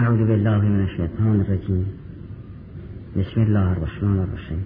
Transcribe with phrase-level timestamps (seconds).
[0.00, 1.86] أعوذ بالله من الشيطان الرجيم.
[3.16, 4.62] بسم الله الرحمن الرحيم.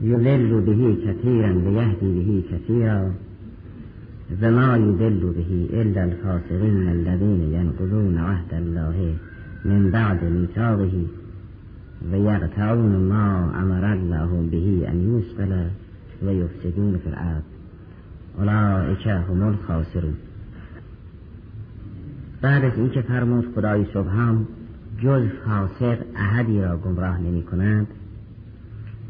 [0.00, 3.14] يضل به كثيرا ويهدي به كثيرا.
[4.42, 9.14] وما يضل به إلا الفاسقين الذين ينقضون عهد الله
[9.64, 11.06] من بعد ميثاقه.
[12.12, 15.52] ويقطعون ما أمر الله به أن يوصل
[16.22, 17.42] ويفسدون في الأرض.
[18.38, 20.31] أولئك هم الخاسرون.
[22.42, 24.46] بعد از اینکه فرمود خدای سبحان
[25.02, 27.86] جز فاسق احدی را گمراه نمی کند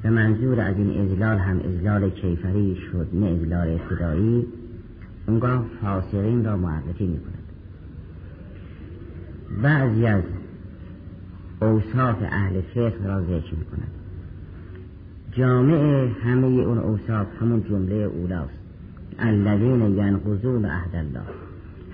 [0.04, 4.46] و منظور از این ازلال هم ازلال کیفری شد نه ازلال ابتدایی
[5.26, 7.42] اونگاه فاسقین را معرفی می کند.
[9.62, 10.22] بعضی از
[11.62, 13.90] اوصاف اهل فقه را ذکر می کند.
[15.32, 18.58] جامع همه اون اوصاف همون جمله اولاست.
[19.18, 21.41] الذین ینقضون عهد الله.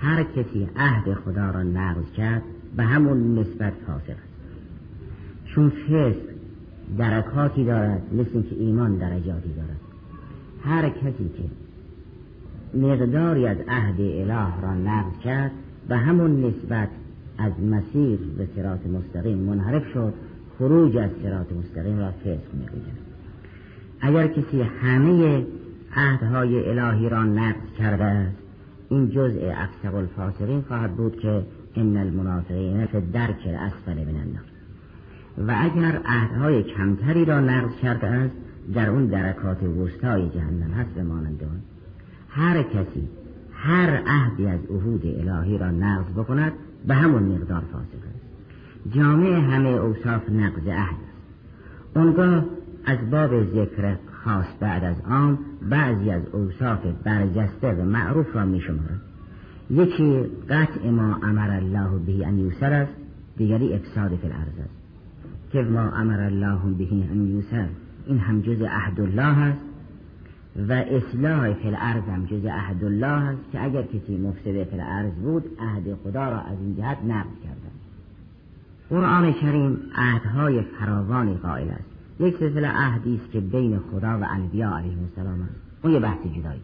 [0.01, 2.43] هر کسی عهد خدا را نقض کرد
[2.77, 4.29] به همون نسبت فاسق است.
[5.47, 6.39] چون فسق
[6.99, 9.81] درکاتی دارد مثل که ایمان درجاتی دارد.
[10.65, 11.45] هر کسی که
[12.79, 15.51] مقداری از عهد اله را نقض کرد
[15.89, 16.89] به همون نسبت
[17.39, 20.15] از مسیر به سرات مستقیم منحرف شد
[20.59, 23.09] خروج از سرات مستقیم را فسق می‌گوید
[24.01, 25.47] اگر کسی همه
[25.97, 28.48] عهدهای الهی را نقض کرده است
[28.89, 31.43] این جزء افسق الفاسقین خواهد بود که
[31.77, 34.45] ان المنافقین فی درک الاسفل من النار.
[35.39, 38.35] و اگر عهدهای کمتری را نقض کرده است
[38.75, 41.63] در اون درکات وسطای جهنم هست به مانند
[42.29, 43.09] هر کسی
[43.53, 46.53] هر عهدی از عهود الهی را نقض بکند
[46.87, 48.95] به همون مقدار فاسق است.
[48.97, 51.97] جامع همه اوصاف نقض عهد است.
[51.97, 52.45] اونگاه
[52.85, 53.97] از باب ذکر
[54.29, 55.39] خاص بعد از آن
[55.71, 59.01] بعضی از اوصاف برجسته و معروف را می شمارد
[59.71, 62.93] یکی قطع ما امر الله به ان یوسر است
[63.37, 64.79] دیگری افساد فی الارض است.
[65.53, 67.69] که ما امر الله به ان یوسر
[68.07, 69.61] این هم جز عهد الله است
[70.69, 75.13] و اصلاح فی الارض هم جز عهد الله است که اگر کسی مفسد فی الارض
[75.13, 77.69] بود عهد خدا را از این جهت نقض کرده
[78.91, 81.98] قرآن کریم عهدهای فراوانی قائل است.
[82.21, 85.55] یک سلسله عهدی است که بین خدا و انبیا علیه السلام است.
[85.83, 86.61] اون یه بحث جدایی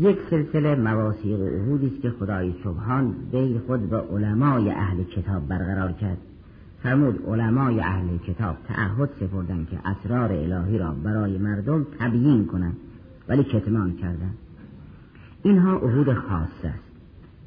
[0.00, 5.48] یک سلسله مواسیق و عهودی است که خدای سبحان بین خود و علمای اهل کتاب
[5.48, 6.18] برقرار کرد.
[6.82, 12.76] فرمود علمای اهل کتاب تعهد سپردن که اسرار الهی را برای مردم تبیین کنند
[13.28, 14.34] ولی کتمان کردند
[15.42, 16.88] اینها عهود خاص است.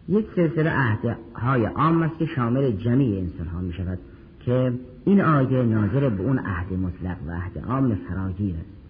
[0.09, 3.99] یک سلسله عهدهای عام است که شامل جمیع انسان ها می شود
[4.39, 4.73] که
[5.05, 8.55] این آیه ناظر به اون عهد مطلق و عهد عام فراگیر.
[8.55, 8.81] است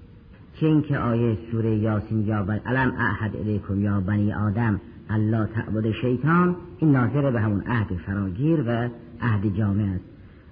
[0.53, 5.91] چه اینکه آیه سوره یاسین یا بن علم احد الیکم یا بنی آدم الله تعبد
[5.91, 8.89] شیطان این ناظر به همون عهد فراگیر و
[9.22, 10.03] عهد جامع است.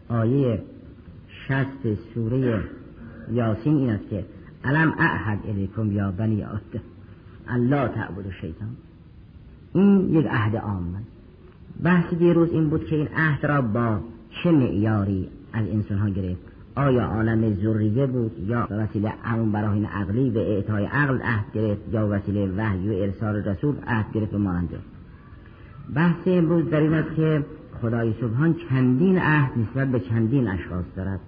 [0.09, 0.63] آیه
[1.47, 2.63] شست سوره
[3.31, 4.25] یاسین این است که
[4.63, 6.81] علم احد الیکم یا بنی آدم
[7.47, 8.69] الله تعبد شیطان.
[9.73, 11.11] این یک عهد عام است.
[11.83, 13.99] بحث دیروز این بود که این عهد را با
[14.43, 16.41] چه معیاری از انسان ها گرفت.
[16.75, 22.07] آیا عالم ذریه بود یا وسیله همون براهین عقلی و اعطای عقل عهد گرفت یا
[22.07, 24.79] وسیله وحی و ارسال رسول عهد گرفت و ماننده
[25.95, 27.45] بحث امروز در این که
[27.81, 31.19] خدای سبحان چندین عهد نسبت به چندین اشخاص دارد.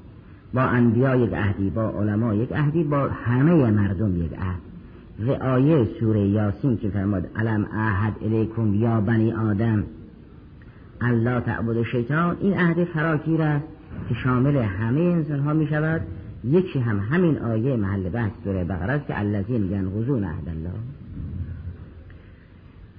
[0.54, 5.42] با انبیا یک عهدی با علما یک عهدی با همه مردم یک عهد.
[5.42, 9.84] آیه سوره یاسین که فرماد علم عهد الیکم یا بنی آدم
[11.02, 12.38] الله تعبد شیطان.
[12.42, 13.66] این عهد فراگیر است.
[14.10, 16.02] که شامل همه انسان ها می شود
[16.44, 20.74] یکی هم همین آیه محل بحث سوره بقره است که الذین ینقضون عهد الله.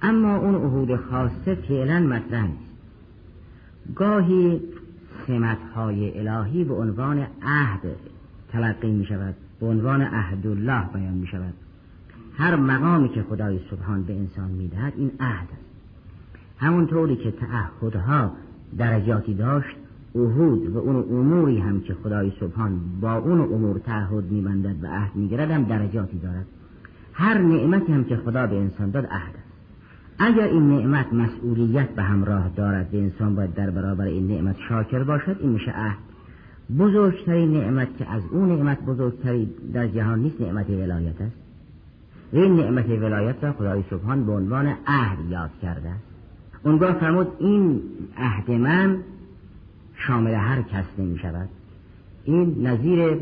[0.01, 2.73] اما اون عهود خاصه فعلا مطرح نیست.
[3.95, 4.61] گاهی
[5.27, 7.81] سمت های الهی به عنوان عهد
[8.51, 11.53] تلقی می شود به عنوان عهد الله بیان می شود
[12.37, 15.73] هر مقامی که خدای سبحان به انسان می دهد این عهد است.
[16.57, 18.31] همونطوری که تعهدها
[18.77, 19.75] درجاتی داشت
[20.15, 25.15] عهود و اون اموری هم که خدای سبحان با اون امور تعهد میبندد و عهد
[25.15, 26.45] می‌گیرد هم درجاتی دارد.
[27.13, 29.53] هر نعمتی هم که خدا به انسان داد عهد است.
[30.19, 35.03] اگر این نعمت مسئولیت به همراه دارد به انسان باید در برابر این نعمت شاکر
[35.03, 35.97] باشد این میشه عهد.
[36.77, 41.35] بزرگترین نعمت که از اون نعمت بزرگتری در جهان نیست نعمت ولایت است.
[42.31, 46.03] این نعمت ولایت را خدای سبحان به عنوان عهد یاد کرده است.
[46.63, 47.81] اونگاه فرمود این
[48.17, 48.97] عهد من
[50.07, 51.49] شامل هر کس نمی شود
[52.23, 53.17] این نظیر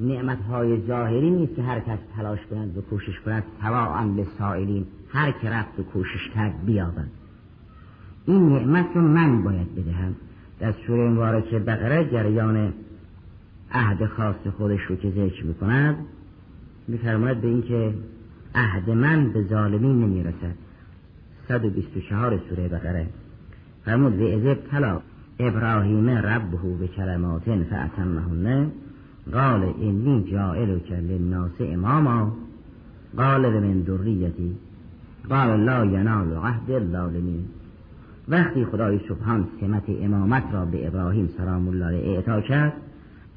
[0.00, 4.86] نعمت های ظاهری نیست که هر کس تلاش کند و کوشش کند تواعا به سائلین
[5.08, 7.10] هر که رفت و کوشش کرد بیابند
[8.26, 10.14] این نعمت رو من باید بدهم.
[10.60, 12.72] در سوره مبارکه بقره جریان
[13.72, 15.96] عهد خاص خودش رو که ذکر می‌کند
[16.88, 17.94] میفرماید به اینکه
[18.54, 20.54] عهد من به ظالمین نمی‌رسد.
[21.48, 23.06] 124 سوره بقره.
[23.84, 25.00] فرمود به ازب طلا
[25.38, 28.70] ابراهیم ربه به کلمات فأتمهن.
[29.32, 32.32] قال اینی جائل که للناس اماما.
[33.16, 34.56] قال من ذریتی.
[35.28, 37.44] قال لا ینال عهد الظالمین.
[38.28, 42.72] وقتی خدای سبحان سمت امامت را به ابراهیم سلام الله اعطا کرد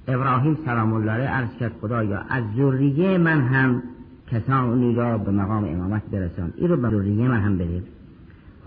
[0.07, 3.83] ابراهیم سلام الله عرض کرد خدایا از ذریه من هم
[4.31, 6.53] کسانی را به مقام امامت برسان.
[6.57, 7.83] این رو به ذریه من هم بده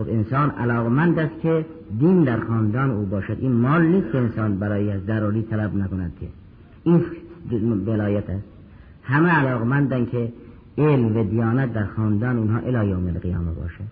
[0.01, 1.67] خب انسان علاقمند است که
[1.99, 3.37] دین در خاندان او باشد.
[3.41, 6.27] این مال نیست که انسان برای از ضروری طلب نکند که.
[6.85, 7.05] این
[7.87, 8.45] ولایت است.
[9.03, 10.33] همه علاقمندن که
[10.79, 13.85] علم و دیانت در خاندان اونها الی یوم القیامه باشه.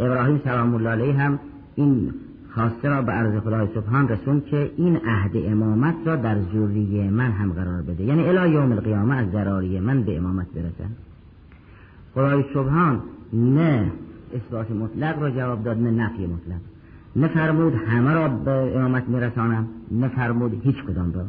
[0.00, 1.38] ابراهیم سلام الله علیه هم
[1.74, 2.14] این
[2.54, 7.30] خواسته را به عرض خدای سبحان رسون که این عهد امامت را در ذریه من
[7.30, 8.04] هم قرار بده.
[8.04, 10.90] یعنی الی یوم القیامه از ضراری من به امامت برسن.
[12.14, 13.00] خدای سبحان
[13.32, 13.92] نه
[14.34, 16.60] اثبات مطلق را جواب داد نه نفی مطلق.
[17.16, 21.24] نه فرمود همه را به امامت میرسانم نه فرمود هیچ کدام را.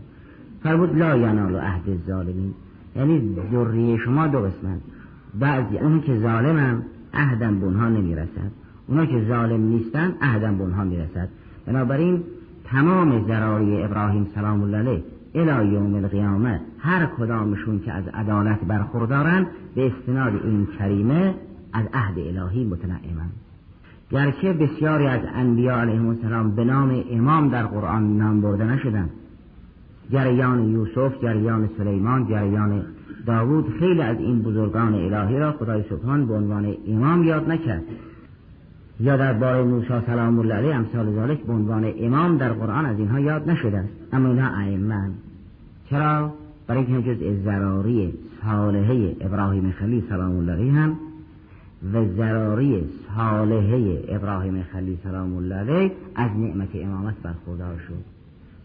[0.63, 2.53] فرمود لا ینال عهد الظالمین.
[2.95, 4.79] یعنی ذریه شما دو قسمت.
[5.39, 8.51] بعضی اون که ظالمم عهدم به اونها نمی‌رسد.
[8.87, 11.29] اونا که ظالم نیستن عهدم به اونها می‌رسد.
[11.65, 12.23] بنابراین
[12.65, 15.03] تمام ضراری ابراهیم سلام الله علیه
[15.35, 21.33] الى یوم القیامه هر کدامشون که از عدالت برخوردارن به استناد این کریمه
[21.75, 23.29] از عهد الهی متنعمن
[24.11, 29.09] گرچه بسیاری از انبیاء علیهم السلام به نام امام در قرآن نام برده نشدن
[30.11, 32.81] جریان یوسف جریان سلیمان جریان
[33.25, 37.83] داوود خیلی از این بزرگان الهی را خدای سبحان به عنوان امام یاد نکرد.
[38.99, 42.99] یا در بار موسی سلام الله علیه امثال ذالک به عنوان امام در قرآن از
[42.99, 43.89] اینها یاد نشده است.
[44.13, 45.09] اما اینها ائمه.
[45.89, 46.33] چرا؟
[46.67, 48.13] برای اینکه جز ضراری
[48.43, 50.97] صالحه ابراهیم خلیل سلام الله علیه هم
[51.93, 58.03] و ضراری صالحه ابراهیم خلیل سلام الله علیه از نعمت امامت برخوردار شد.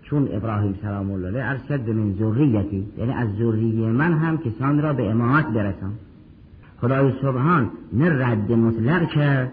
[0.03, 4.83] چون ابراهیم سلام الله علیه عرض به من ذریتی یعنی از ذریه من هم کسان
[4.83, 5.93] را به امامت برسان.
[6.81, 9.53] خدای سبحان نه رد مطلق کرد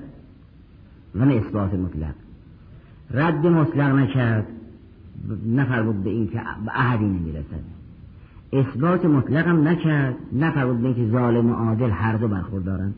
[1.15, 2.13] و نه اثبات مطلق.
[3.11, 4.47] رد مطلق نکرد
[5.47, 7.63] نفرمود به این که به احدی نمی‌رسد.
[8.53, 12.95] اثبات مطلق هم نکرد نفرمود به این که ظالم و عادل هر دو برخوردارند.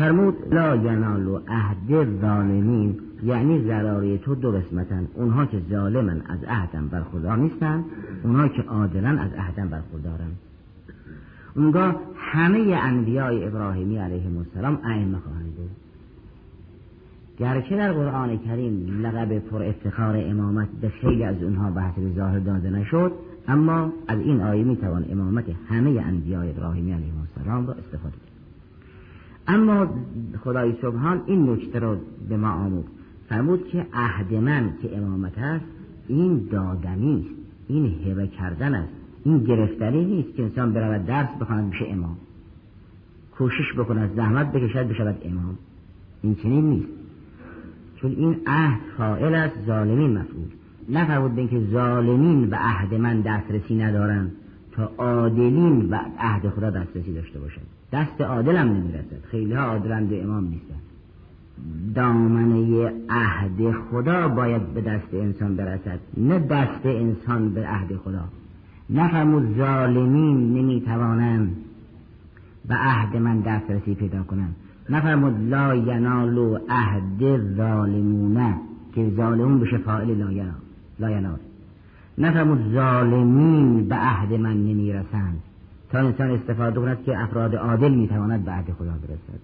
[0.00, 5.08] فرمود لا ینال عهد ظالمین یعنی ضراری تو دو قسمتن.
[5.14, 7.84] اونها که ظالمن از عهدم برخوردار نیستن
[8.22, 10.30] اونها که عادلن از عهدم برخوردارن
[11.56, 15.70] اونگاه همه انبیاء ابراهیمی علیه السلام ائمه خواهند بود.
[17.38, 22.70] گرچه در قرآن کریم لقب پر افتخار امامت به خیلی از اونها به ظاهر داده
[22.70, 23.12] نشد
[23.48, 28.29] اما از این آیه می‌توان امامت همه انبیاء ابراهیمی علیه السلام را استفاده کرد.
[29.50, 29.88] اما
[30.44, 31.96] خدای سبحان این نکته را
[32.28, 32.84] به ما آمود
[33.28, 35.64] فرمود که عهد من که امامت است
[36.08, 37.40] این دادنی است.
[37.68, 38.92] این هبه کردن است.
[39.24, 42.16] این گرفتنی نیست که انسان برود درس بخواند بشه امام.
[43.38, 45.58] کوشش بکند زحمت بکشد بشود امام.
[46.22, 46.88] این چنین نیست.
[47.96, 50.48] چون این عهد فائل است ظالمین مفعول.
[50.88, 54.32] نفرمود به اینکه ظالمین به عهد من دسترسی ندارند
[54.72, 57.66] تا عادلین به عهد خدا دسترسی داشته باشند.
[57.92, 59.24] دست عادلم نمی‌رسد.
[59.30, 60.80] خیلی ها عادلند امام نیستن.
[61.94, 68.24] دامنه عهد خدا باید به دست انسان برسد نه دست انسان به عهد خدا.
[68.90, 71.56] نفرمود ظالمین نمی‌توانند
[72.68, 74.56] به عهد من دسترسی پیدا کنند.
[74.90, 78.54] نفرمود لا ینالو عهد ظالمونه
[78.94, 80.54] که ظالمون بشه ینال
[81.00, 81.38] لا ینال.
[82.18, 85.42] نفرمود ظالمین به عهد من نمی‌رسند.
[85.92, 89.40] تا انسان استفاده کند که افراد عادل می‌تواند به عهد خدا برسد.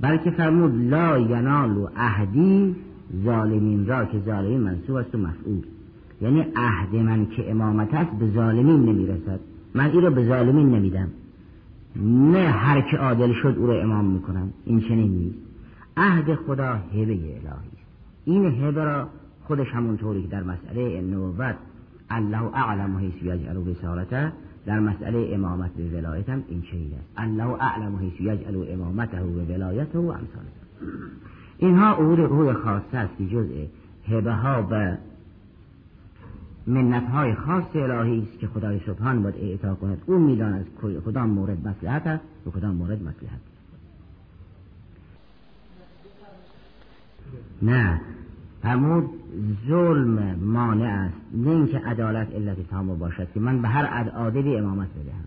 [0.00, 2.76] بلکه فرمود لا ینال عهدی
[3.24, 5.62] ظالمین را که ظالمین منصوب است و مفعول.
[6.20, 9.40] یعنی عهد من که امامت است به ظالمین نمی‌رسد.
[9.74, 11.08] من این را به ظالمین نمیدم.
[12.32, 14.52] نه هر که عادل شد او را امام می‌کنم.
[14.64, 15.38] این چنین نیست.
[15.96, 17.86] عهد خدا هبه الهی است.
[18.24, 19.08] این هبه را
[19.44, 21.56] خودش همونطوری که در مسئله نوبت
[22.10, 24.32] الله اعلم حیث یجعل رسالته
[24.66, 27.08] در مسئله امامت و ولایت هم این چنین است.
[27.16, 30.44] الله اعلم حیث یجعل امامته و ولایته و امثال.
[31.58, 33.64] اینها امور روی خاصه است که جزء
[34.08, 34.96] هبه ها و
[36.66, 40.02] منت های خاص الهی است که خدای سبحان باید اعطا کند.
[40.06, 40.66] او می‌داند
[41.04, 43.40] کدام مورد مصلحت است و کدام مورد مصلحت.
[47.62, 48.00] نه.
[48.62, 49.10] فرمود
[49.68, 51.16] ظلم مانع است.
[51.34, 55.24] نه اینکه عدالت علت تام باشد که من به هر عادلی امامت بدهم.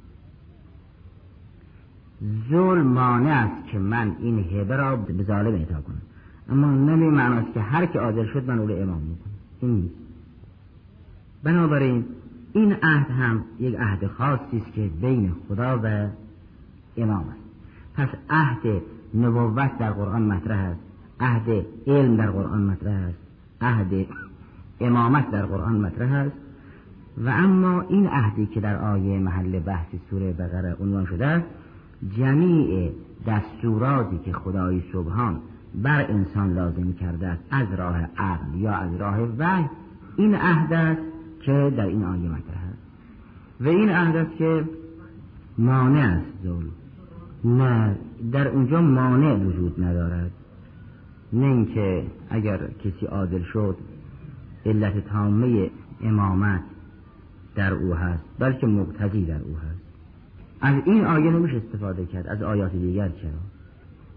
[2.49, 6.01] ظلم مانع است که من این هبه را به ظالم اعطا کنم.
[6.49, 9.33] اما نمی معناست که هر که عادل شد من او را امام می‌کنم.
[9.61, 9.95] این نیست.
[11.43, 12.05] بنابراین
[12.53, 16.07] این عهد هم یک عهد خاصی است که بین خدا و
[16.97, 17.39] امام است.
[17.93, 18.81] پس عهد
[19.15, 20.79] نبوت در قرآن مطرح است.
[21.19, 23.22] عهد علم در قرآن مطرح است.
[23.63, 24.05] عهد
[24.81, 26.35] امامت در قرآن مطرح است.
[27.17, 31.45] و اما این عهدی که در آیه محل بحث سوره بقره عنوان شده است
[32.17, 32.91] جمیع
[33.27, 35.39] دستوراتی که خدای سبحان
[35.75, 39.65] بر انسان لازم کرده است از راه عقل یا از راه وحی
[40.17, 41.01] این عهد است
[41.41, 42.83] که در این آیه مطرح است.
[43.61, 44.63] و این عهد است که
[45.57, 46.43] مانع است.
[46.43, 46.69] ظلم
[47.45, 47.95] نه
[48.31, 50.31] در اونجا مانع وجود ندارد.
[51.33, 53.77] نه اینکه اگر کسی عادل شد
[54.65, 55.69] علت تامه
[56.01, 56.61] امامت
[57.55, 59.83] در او هست بلکه مقتضی در او هست.
[60.61, 63.31] از این آیه نمیشه استفاده کرد از آیات دیگر چرا؟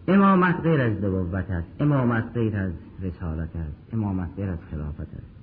[0.08, 5.36] امامت غیر از نبوت است امامت غیر از رسالت است امامت غیر از خلافت است.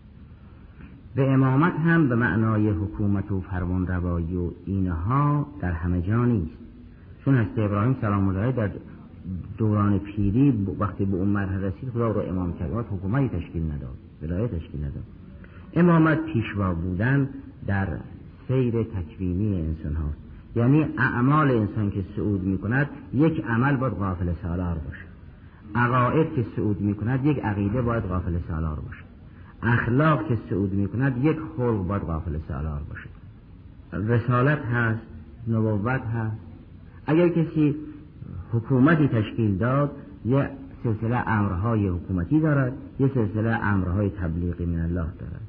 [1.16, 6.58] به امامت هم به معنای حکومت و فرمان روایی و اینها در همه جا نیست.
[7.26, 8.70] چون هست ابراهیم سلام الله در
[9.58, 12.72] دوران پیری وقتی به اون مرحله رسید خدا رو امام کرد.
[12.72, 15.04] حکومتی تشکیل نداد ولایت تشکیل نداد.
[15.74, 17.30] امامت پیشوا بودن
[17.68, 17.88] در
[18.48, 20.18] سیر تکوینی انسان هاست
[20.56, 25.06] یعنی اعمال انسان که سعود می کند یک عمل باید غافل سالار باشه.
[25.76, 29.04] عقاید که سعود می کند یک عقیده باید غافل سالار باشه.
[29.64, 33.10] اخلاق که سعود می کند یک خلق باید غافل سالار باشه.
[33.94, 35.02] رسالت هست
[35.48, 36.38] نبوت هست.
[37.06, 37.76] اگر کسی
[38.54, 39.92] حکومتی تشکیل داد
[40.26, 40.50] یه
[40.84, 45.42] سلسله امرهای حکومتی دارد یه سلسله امرهای تبلیغی من الله دارد.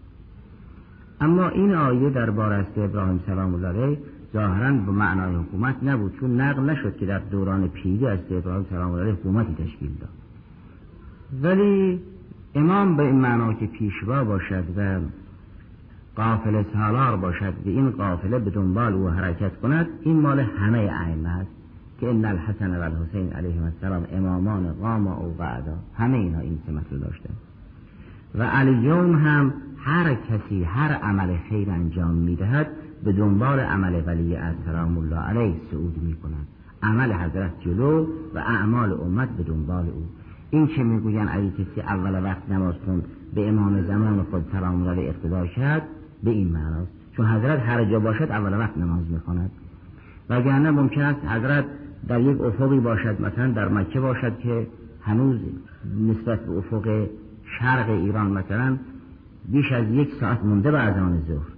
[1.20, 3.98] اما این آیه در است ابراهیم سلام الله علیه
[4.32, 8.90] ظاهرا به معنای حکومت نبود چون نقل نشد که در دوران پیری از ابراهیم سلام
[8.92, 10.10] الله علیه حکومتی تشکیل داد.
[11.42, 12.00] ولی
[12.54, 15.00] امام به این معنا که پیشوا باشد و
[16.16, 21.28] قافل سالار باشد و این قافله به دنبال او حرکت کند این مال همه ائمه
[21.28, 21.63] است.
[22.00, 26.84] که ان الحسن و الحسین علیه السلام امامان قام او قعدا همه اینها این سمت
[26.90, 27.30] رو داشته.
[28.34, 32.66] و الیوم هم هر کسی هر عمل خیر انجام می‌دهد
[33.04, 36.46] به دنبال عمل ولی از سلام الله علیه سعود می کند
[36.82, 40.02] عمل حضرت جلو و اعمال امت به دنبال او.
[40.50, 43.02] این که می‌گوین اگه کسی اول وقت نماز کن
[43.34, 45.82] به امام زمان خود سلام علیه اقتدا شد
[46.22, 46.90] به این معناست.
[47.16, 49.50] چون حضرت هر جا باشد اول وقت نماز می‌خواند.
[50.30, 51.64] وگرنه ممکن است حضرت
[52.08, 54.66] در یک افقی باشد مثلا در مکه باشد که
[55.02, 55.36] هنوز
[56.00, 57.06] نسبت به افق
[57.58, 58.76] شرق ایران مثلا
[59.48, 61.54] بیش از یک ساعت مونده به اذان ظهر.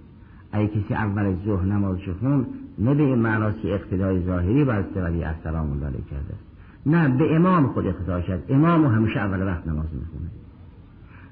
[0.51, 2.45] اگه کسی اول ظهر نماز خون
[2.79, 6.33] نه به که اقتدای ظاهری بر ولی السلام الله کرده.
[6.85, 10.29] نه به امام خود اقتدا شد امام همیشه اول وقت نماز می‌خونه.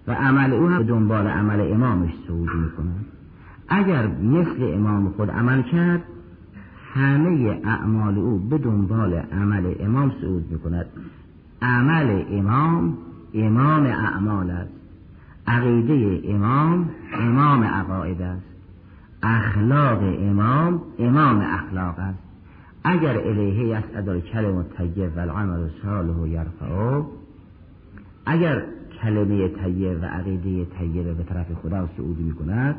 [0.08, 2.96] و عمل او هم دنبال عمل امامش سعود می‌کنه.
[3.68, 6.02] اگر مثل امام خود عمل کرد
[6.96, 10.86] همه اعمال او به دنبال عمل امام صعود می کند
[11.62, 12.98] عمل امام
[13.34, 14.72] امام اعمال است.
[15.48, 18.46] عقیده امام امام عقاید است.
[19.24, 22.20] اخلاق امام امام اخلاق است.
[22.84, 27.04] اگر الیه یسعد کلم طیب و العمل صالح یرفعه
[28.26, 28.64] اگر
[29.02, 32.76] کلمه طیب و عقیده طیبه به طرف خدا صعود می کند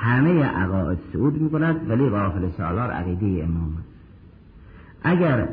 [0.00, 3.72] همه عقاید سعود می کند ولی غافل سالار عقیده امام
[5.02, 5.48] اگر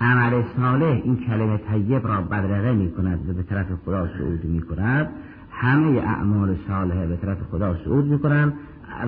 [0.00, 4.60] عمل صالح این کلمه طیب را بدرقه می کند و به طرف خدا صعود می
[4.60, 5.08] کند
[5.50, 8.52] همه اعمال صالح به طرف خدا صعود می کنند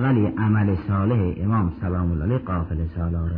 [0.01, 3.31] ولی عمل صالح امام سلام الله علیه قافل سالار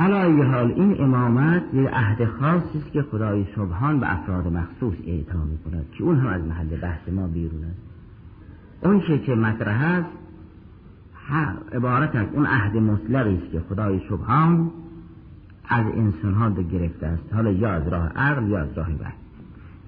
[0.00, 5.38] علی حال این امامت یک عهد خاصی است که خدای سبحان به افراد مخصوص اعطا
[5.38, 7.89] می کند که اون هم از محل بحث ما بیرون است.
[8.82, 10.20] اون چه که مطرح است
[11.72, 14.70] عبارت از اون عهد مطلقی است که خدای سبحان
[15.68, 17.22] از انسان ها گرفته است.
[17.34, 19.12] حالا یا از راه عقل یا از راه وحی.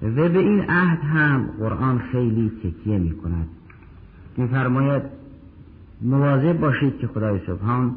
[0.01, 3.47] و به این عهد هم قرآن خیلی تکیه می کند
[4.37, 5.03] میفرماید
[6.01, 7.95] مواظب باشید که خدای سبحان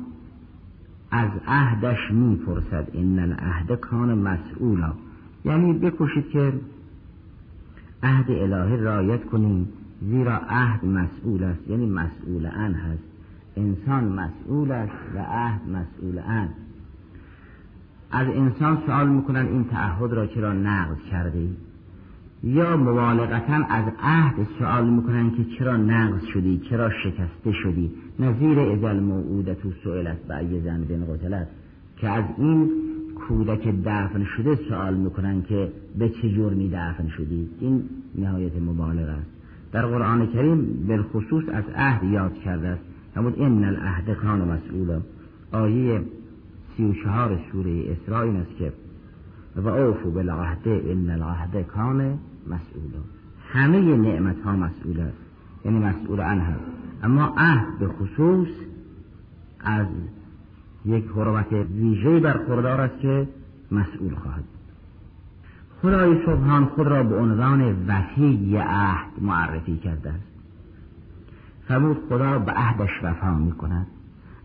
[1.10, 2.88] از عهدش می‌پرسد.
[2.92, 4.92] این العهد کان مسئولا.
[5.44, 6.52] یعنی بکوشید که
[8.02, 9.68] عهد الهی رایت کنید
[10.00, 13.02] زیرا عهد مسئول است یعنی مسئول ان هست.
[13.56, 16.48] انسان مسئول است و عهد مسئول ان.
[18.10, 21.50] از انسان سوال می‌کنن این تعهد را چرا نقض کرده ای
[22.42, 29.00] یا مبالغتا از عهد سوال می‌کنن که چرا نقض شدی چرا شکسته شدی؟ نظیر ازل
[29.00, 31.48] موعودت و سئلت به زن بن قتلت.
[31.96, 32.70] که از این
[33.14, 37.82] کودک دفن شده سوال می‌کنن که به چه جرمی دفن شدی؟ این
[38.14, 39.35] نهایت مبالغه است.
[39.76, 42.83] در قرآن کریم بالخصوص از عهد یاد کرده است.
[43.16, 45.00] همون این العهد کان مسئولا.
[45.52, 46.02] آیه
[46.76, 48.73] سی و چهار سوره اسراء این است که
[49.56, 53.00] و اوفو بالعهد ان العهد کان مسئولا.
[53.49, 55.18] همه نعمت ها مسئول است.
[55.64, 56.64] یعنی مسئول عنه هست
[57.02, 58.49] اما عهد به خصوص
[59.61, 59.87] از
[60.85, 63.28] یک حرمت ویژه برخوردار است که
[63.71, 64.45] مسئول خواهد
[65.83, 70.37] خدای سبحان خود را به عنوان وفی عهد معرفی کرده است.
[71.68, 73.87] فرمود خدا به عهدش وفا می کند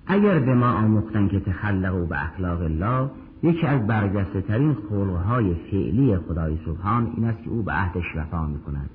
[0.07, 3.09] اگر به ما آموختن که تخلقوا به اخلاق الله
[3.43, 8.45] یکی از برجسته ترین خلقهای فعلی خدای سبحان این است که او به عهدش وفا
[8.45, 8.89] می کند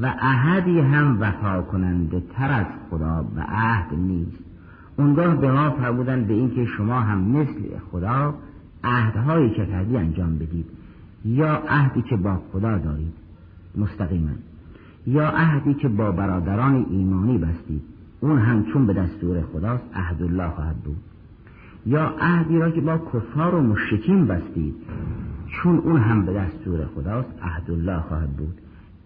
[0.00, 4.38] و عهدی هم وفا کننده تر از خدا به عهد نیست.
[4.96, 8.34] اونگاه به ما فرمودن به اینکه شما هم مثل خدا
[8.84, 10.66] عهدهایی که کردی انجام بدید.
[11.26, 13.12] یا عهدی که با خدا دارید
[13.76, 14.30] مستقیما.
[15.06, 17.82] یا عهدی که با برادران ایمانی بستید
[18.20, 20.96] اون هم چون به دستور خداست عهد الله خواهد بود.
[21.86, 24.74] یا عهدی را که با کفار و مشرکین بستید
[25.48, 28.58] چون اون هم به دستور خداست عهد الله خواهد بود.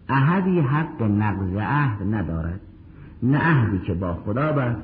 [0.08, 2.60] عهدی حق نقض عهد ندارد.
[3.22, 4.82] نه عهدی که با خدا بست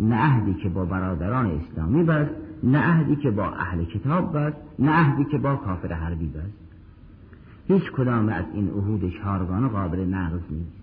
[0.00, 2.30] نه عهدی که با برادران اسلامی بست
[2.62, 6.67] نه عهدی که با اهل کتاب بست نه عهدی که با کافر حربی بست.
[7.68, 10.78] هیچ کدام از این عهود چهارگانه قابل نقض نیست.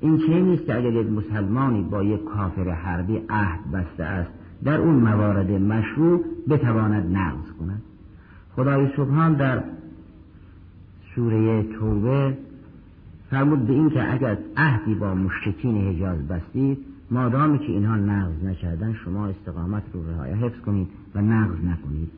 [0.00, 4.30] این چه نیست که اگر یک مسلمانی با یک کافر حربی عهد بسته است
[4.64, 7.82] در اون موارد مشروع بتواند نقض کند؟
[8.56, 9.62] خدای سبحان در
[11.14, 12.36] سوره توبه
[13.30, 16.78] فرمود به این که اگر عهدی با مشرکین حجاز بستید
[17.10, 22.10] مادامی که اینها نقض نکردن شما استقامت رو رعایت حفظ کنید و نقض نکنید.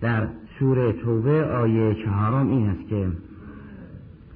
[0.00, 3.08] در سوره توبه آیه چهارم این است که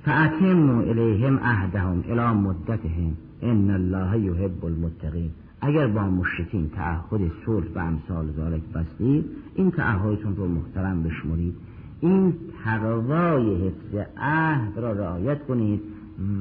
[0.04, 5.30] فأتموا الیهم عهدهم الی مدتهم ان الله یحب المتقین.
[5.60, 11.54] اگر با مشرکین تعهد صلح و امثال ذالک بستید این تعهدتون رو محترم بشمرید.
[12.00, 15.80] این تقوای حفظ عهد را رعایت کنید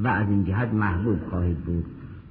[0.03, 1.85] و از این جهت محبوب خواهید بود.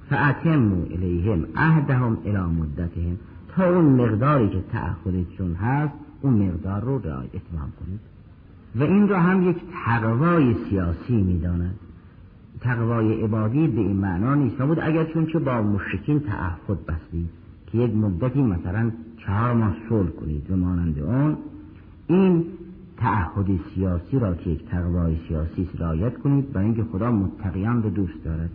[0.09, 3.17] فأتموا الیهم عهدهم الی مدتهم.
[3.55, 7.99] تا اون مقداری که تعهدشون هست اون مقدار رو رعایت اتمام کنید.
[8.75, 11.75] و این را هم یک تقوای سیاسی می‌داند.
[12.61, 14.61] تقوای عبادی به این معنا نیست.
[14.61, 17.29] بود اگر چون که با مشرکین تعهد بستید
[17.71, 21.37] که یک مدتی مثلا چهار ماه صلح کنید و مانند اون
[22.07, 22.45] این
[22.97, 28.23] تعهد سیاسی را که یک تقوای سیاسی رعایت کنید برای اینکه خدا متقیان رو دوست
[28.23, 28.49] دارد.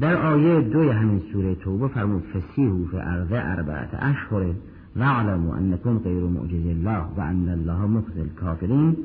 [0.00, 4.54] در آیه دوی همین سوره توبه فرمود فسیحو فی ارض اربعت اشهر
[4.98, 8.96] واعلموا انکم غیر معجز الله و ان الله مخزی الكافرین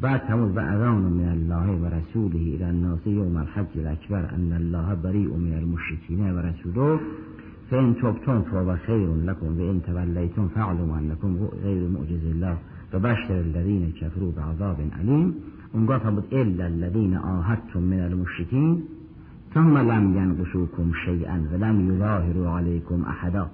[0.00, 0.20] بعد
[0.56, 4.24] و اذان من الله و رسوله الى الناس یوم الحج الاکبر.
[4.34, 7.00] ان الله بریء من المشرکین و رسوله.
[7.70, 12.56] فان تبتم فهو خیر لكم وان تولیتم فاعلموا انکم غیر معجز الله
[12.92, 15.34] و بشر الذین کفروا بعذاب علیم.
[15.72, 18.82] اونگاه فرمود الا الذین آهدتم من المشرکین.
[19.54, 23.50] ثم لم ینقصوکم شیئا و لم یظاهروا علیکم احدا.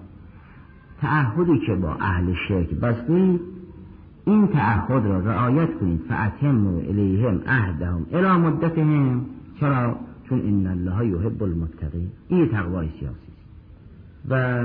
[1.01, 3.41] تعهدی که با اهل شرک بستید
[4.29, 9.27] این تعهد را رعایت کنید فاتموا الیهم عهدهم الی مدتهم.
[9.61, 9.97] چرا؟
[10.29, 12.09] چون ان الله یحب المتقین.
[12.29, 13.33] این تقوای سیاسی
[14.29, 14.65] و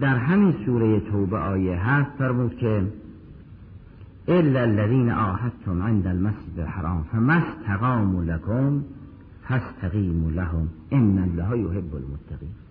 [0.00, 2.82] در همین سوره توبه آیه هست فرمود که
[4.28, 8.82] الا الذين عاهدتم عند المسجد الحرام فما استقاموا لكم
[9.48, 10.68] فاستقیموا لهم.
[10.90, 12.65] ان الله یحب المتقین.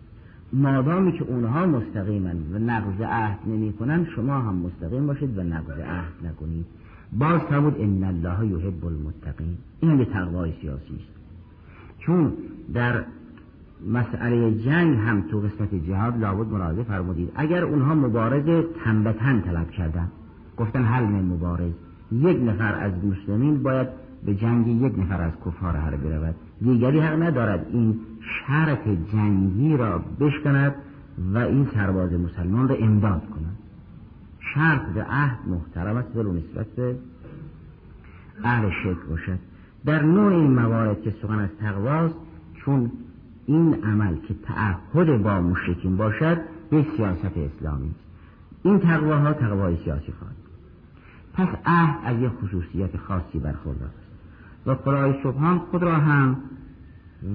[0.53, 5.79] مادامی که اونها مستقیمن و نقض عهد نمی کنن شما هم مستقیم باشید و نقض
[5.79, 6.65] عهد نکنید.
[7.13, 9.58] باز فرمود ان الله یحب المتقین.
[9.79, 11.15] این به تقوای سیاسی است.
[11.99, 12.34] چون
[12.73, 13.03] در
[13.93, 17.31] مسئله جنگ هم تو قسمت جهاد لابد مراجعه فرمودید.
[17.36, 20.08] اگر اونها مبارز تن به تن طلب کردن
[20.58, 21.71] گفتن حل مبارز
[22.12, 23.88] یک نفر از مسلمین باید
[24.25, 26.36] به جنگ یک نفر از کفار حرب برود.
[26.62, 27.67] دیگری حق ندارد.
[27.71, 30.76] این شرط جنگی را بشکند
[31.34, 33.58] و این سرباز مسلمان را امداد کند.
[34.54, 36.96] شرط به عهد محترم است ولو نسبت به
[38.44, 39.40] اهل شرک باشد.
[39.86, 42.16] در نوع این موارد که سخن از تقواست
[42.56, 42.92] چون
[43.46, 46.38] این عمل که تعهد با مشرکین باشد
[46.70, 48.06] به سیاست اسلامی است.
[48.64, 50.36] این تقواها تقوای سیاسی خواهد
[51.34, 54.06] پس عهد از یک خصوصیت خاصی برخوردار است.
[54.66, 56.38] و خدای سبحان خود را هم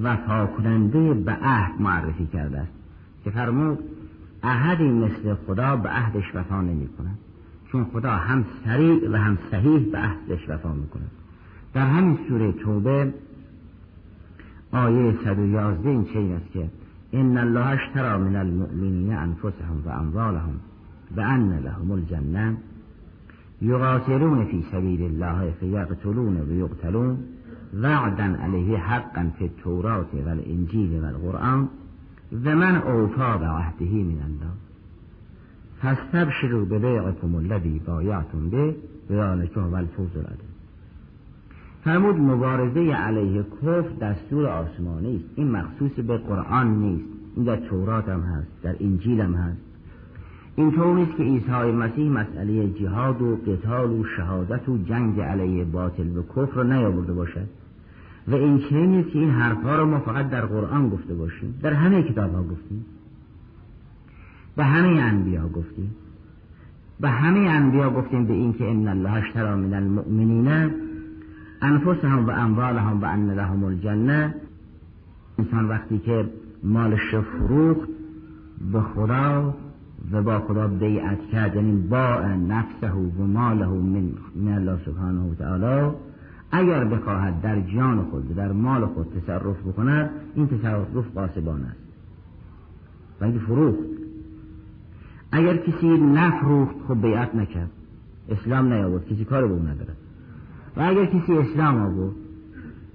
[0.02, 2.72] وفا کننده به عهد معرفی کرده است
[3.24, 3.78] که فرمود
[4.42, 7.18] احدی مثل خدا به عهدش وفا نمی کند
[7.72, 11.10] چون خدا هم سریع و هم صحیح به عهدش وفا می کند.
[11.74, 13.14] در همین سوره توبه
[14.72, 16.68] آیه 111 این چین است که
[17.12, 20.60] ان الله اشترى من المؤمنین انفسهم و اموالهم
[21.16, 22.56] و ان لهم الجنه
[23.62, 27.18] یقاتلون فی سبیل الله فیقتلون و یقتلون
[27.74, 31.68] وعدا علیه حقا فی التورات و الانجیل و القرآن
[32.44, 34.52] و من اوفا به عهده من الله.
[35.83, 38.76] فاستبشروا ببیعکم الذی بایعتم به
[39.09, 40.50] ذلک هو الفوز العظیم.
[41.85, 45.24] فرمود مبارزه علیه کفر دستور آسمانی است.
[45.37, 47.04] این مخصوص به قرآن نیست.
[47.37, 49.61] این در تورات هم هست در انجیل هم هست.
[50.56, 55.64] این طور نیست که عیسی مسیح مسئله جهاد و قتال و شهادت و جنگ علیه
[55.64, 57.59] باطل و کفر رو نیاورده باشد.
[58.28, 61.54] و این چه نیست که این حرفها رو ما فقط در قرآن گفته باشیم.
[61.62, 62.87] در همه کتاب ها گفتیم.
[64.56, 65.90] به همه انبیا گفتیم.
[67.00, 70.70] به همه انبیا گفتیم به این که ان الله اشترى من المؤمنین
[71.62, 74.35] انفسهم و اموالهم و ان لهم الجنه.
[75.38, 76.28] انسان وقتی که
[76.64, 77.88] مالش فروخت
[78.72, 79.54] به خدا
[80.12, 85.35] و با خدا بیعت کرد یعنی با نفسه و ماله من, من الله سبحانه و
[85.35, 85.90] تعالی.
[86.50, 91.76] اگر بخواهد در جان خود در مال خود تصرف بکند این تصرف قاسبان است.
[93.20, 93.78] و اینکه فروخت.
[95.32, 97.70] اگر کسی نفروخت خب بیعت نکرد.
[98.28, 99.96] اسلام نیاورد کسی کار به اون ندارد.
[100.76, 102.14] و اگر کسی اسلام آورد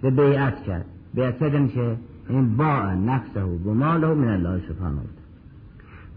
[0.01, 0.85] به بیعت کرد.
[1.13, 1.95] بیعت کردن که
[2.29, 4.99] این با نفسه و ماله من الله سبحانه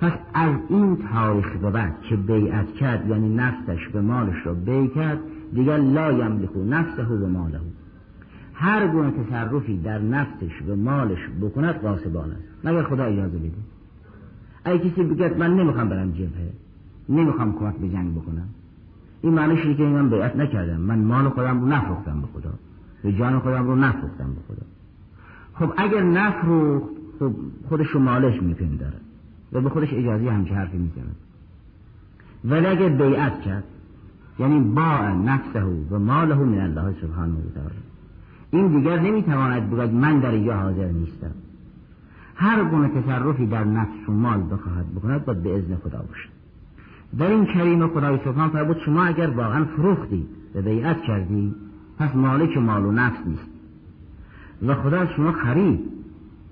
[0.00, 4.88] پس از این تاریخ به بعد که بیعت کرد یعنی نفسش به مالش رو بی
[4.88, 5.18] کرد
[5.54, 7.60] دیگر لا یملکو نفسه و ماله.
[8.54, 12.42] هر گونه تصرفی در نفسش به مالش بکند قاسبان است.
[12.64, 13.50] مگر خدا اجازه بده؟
[14.64, 16.52] اگه کسی بگه من نمی‌خوام برم جبهه.
[17.08, 18.48] نمی‌خوام کمک به جنگ بکنم.
[19.22, 20.80] این معنیش که من بیعت نکردم.
[20.80, 22.50] من مال خودم رو نفروختم به خدا.
[23.02, 24.66] به جان خودم رو نفروختم به خدا.
[25.54, 27.32] خب اگر نفروخت خب
[27.68, 28.96] خودش رو مالش میپنداره
[29.52, 31.16] و به خودش اجازه همچه حرفی می‌زند.
[32.44, 33.64] ولی اگر بیعت کرد
[34.38, 37.74] یعنی با نفسه و ماله من الله سبحانه و تعالی.
[38.50, 41.30] این دیگر نمی‌تواند بگوید من در اینجا حاضر نیستم.
[42.34, 46.28] هر گونه تصرفی در نفس و مال بخواهد بکند باید به اذن خدا باشد.
[47.18, 51.54] در این کریم خدای سبحان فرمود شما اگر واقعا فروختی و بیعت کردی
[51.98, 53.48] پس مالک مال و نفس نیست.
[54.66, 55.80] و خدا شما خرید.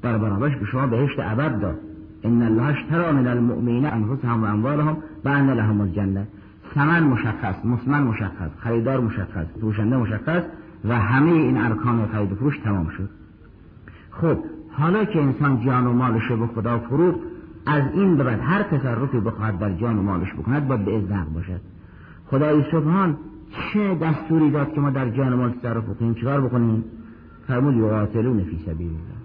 [0.03, 1.79] در برابرش به شما بهشت ابد داد.
[2.25, 6.27] ان الله اشترى من المؤمنین انفسهم و اموالهم و ان لهم الجنه.
[6.77, 10.43] ثمن مشخص مسمن مشخص خریدار مشخص فروشنده مشخص
[10.85, 13.09] و همه این ارکان خرید و فروش تمام شد.
[14.11, 14.39] خب
[14.73, 17.19] حالا که انسان جان و مالش به خدا فروخت
[17.67, 21.27] از این به بعد هر تصرفی بخواهد در جان و مالش بکند باید به اذن
[21.35, 21.61] باشد.
[22.27, 23.17] خدای سبحان
[23.73, 26.85] چه دستوری داد که ما در جان و مال تصرف بکنیم؟ چیکار بکنیم؟
[27.49, 29.17] فرمود یقاتلون فی سبیل الله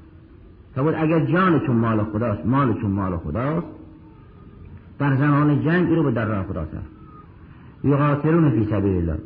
[0.76, 3.68] فرمود اگر جانتون مال خداست مالتون مال خداست
[5.00, 7.01] در زمان جنگ رو به در راه خدا صرف
[7.84, 9.20] یقاتلون فی سبیل الله.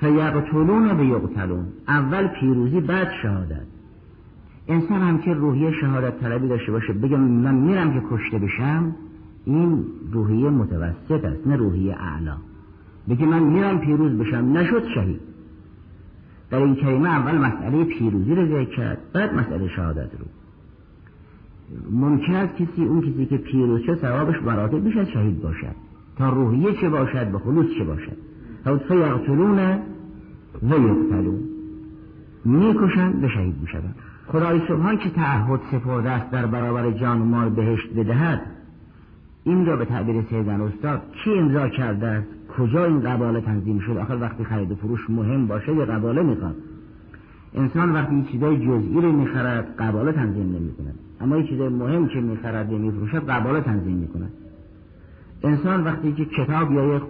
[0.00, 1.66] فیقتلون یقتلون.
[1.88, 3.66] اول پیروزی بعد شهادت.
[4.68, 8.96] انسان هم که روحیه شهادت طلبی داشته باشه بگم من میرم که کشته بشم
[9.44, 12.36] این روحیه متوسط است نه روحیه اعلا.
[13.08, 15.20] بگه من میرم پیروز بشم نشد شهید.
[16.50, 20.26] در این کلمه اول مسئله پیروزی رو ذکر کرد بعد مسئله شهادت رو.
[21.90, 25.83] ممکن است کسی اون کسی که پیروز شد ثوابش مراتب از شهید باشد.
[26.18, 28.16] تا روحیه چه باشد به خلوص چه باشد.
[28.64, 29.58] تا فیقتلون
[30.62, 31.40] و یقتلون
[32.44, 33.94] می‌کشند به شهید می‌شوند.
[34.26, 38.40] خدای سبحان که تعهد سپرده است در برابر جان و مال بهشت بدهد
[39.44, 43.96] این را به تعبیر سیدن استاد کی امضا کرده است؟ کجا این قباله تنظیم شد
[43.96, 46.54] آخر وقتی خرید و فروش مهم باشه یه قباله می‌خواد؟
[47.54, 50.94] انسان وقتی چیزای جزئی رو می‌خرد قباله تنظیم نمی‌کند.
[51.20, 54.32] اما یه چیزای مهم که می‌خرد و میفروشد قباله تنظیم می‌کند.
[55.44, 57.02] انسان وقتی که کتاب یا یک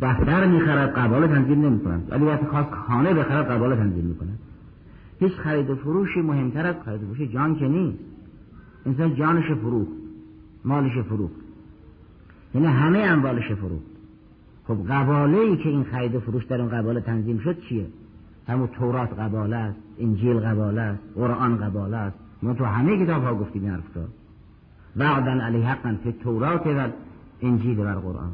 [0.00, 2.08] دفتر می‌خرد قباله تنظیم نمی‌کند.
[2.10, 4.38] ولی وقتی خواست خانه بخرد قباله تنظیم می‌کند.
[5.20, 7.98] هیچ خرید و فروشی مهمتر از خرید و فروش جان که نیست.
[8.86, 9.92] انسان جانش فروخت
[10.64, 11.34] مالش فروخت.
[12.54, 13.86] یعنی همه اموالش فروخت.
[14.64, 17.86] خب قباله ای که این خرید و فروش در اون قباله تنظیم شد چیه؟
[18.48, 22.16] همون تورات قباله است انجیل قباله است قرآن قباله است.
[22.42, 23.84] ما تو همه کتاب ها گفتیم این حرف
[24.96, 26.88] وعدن علی حقا فی تورات و
[27.42, 28.32] انجیل و قرآن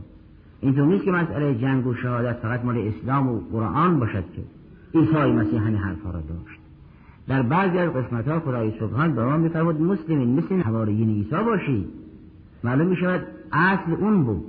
[0.60, 4.42] اینطور نیست که مسئله جنگ و شهادت فقط مال اسلام و قرآن باشد که
[4.98, 6.60] عیسی مسیح همین حرفا را داشت.
[7.28, 11.86] در بعضی از قسمت ها خدای سبحان به ما میفرمود مسلمین مثل حواریین عیسی باشید.
[12.64, 13.20] معلوم می شود
[13.52, 14.44] اصل اون بود.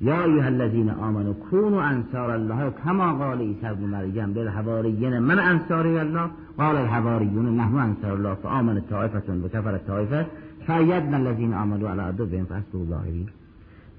[0.00, 5.86] یا ایها الذین آمنوا کونوا انصار الله کما قال عیسی ابن مریم بالحواریین من انصار
[5.86, 6.30] الله.
[6.58, 10.26] قال الحواریون نحن انصار الله فآمن طائفه و کفر طائفه
[10.66, 13.28] فایدنا الذین آمنوا علی عدوهم فاصبروا ظاهرین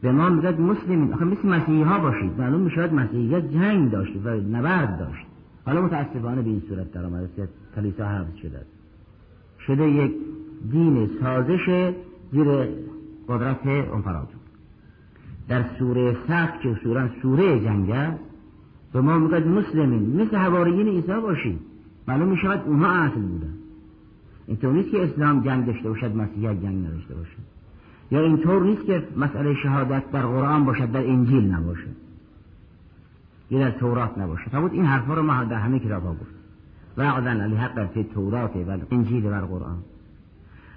[0.01, 1.13] به ما میگد مسلمین.
[1.13, 2.31] آخه مثل مسیحی ها باشید.
[2.37, 5.25] معلوم می شود مسیحیت جنگ داشت و نبرد داشت.
[5.65, 8.61] حالا متاسفانه به این صورت در آمده که کلیسا حفظ شده
[9.67, 10.11] شده یک
[10.71, 11.93] دین سازش
[12.31, 12.47] زیر
[13.29, 14.39] قدرت امپراتور
[15.47, 18.19] در سوره صف که سوره سوره جنگ است
[18.93, 21.59] به ما میگد مسلمین مثل حواریین عیسی باشید.
[22.07, 23.54] معلوم می شود اونها اصل بودن.
[24.47, 27.55] اینطور نیست که اسلام جنگ داشته باشد مسیحیت جنگ نداشته باشد.
[28.11, 31.95] یا اینطور نیست که مسئله شهادت در قرآن باشد در انجیل نباشد.
[33.51, 34.49] یا در تورات نباشد.
[34.49, 36.35] فرمود این حرفا رو ما در همه کتاب ها گفت
[37.27, 39.77] علی حق فی تورات و انجیل و قرآن.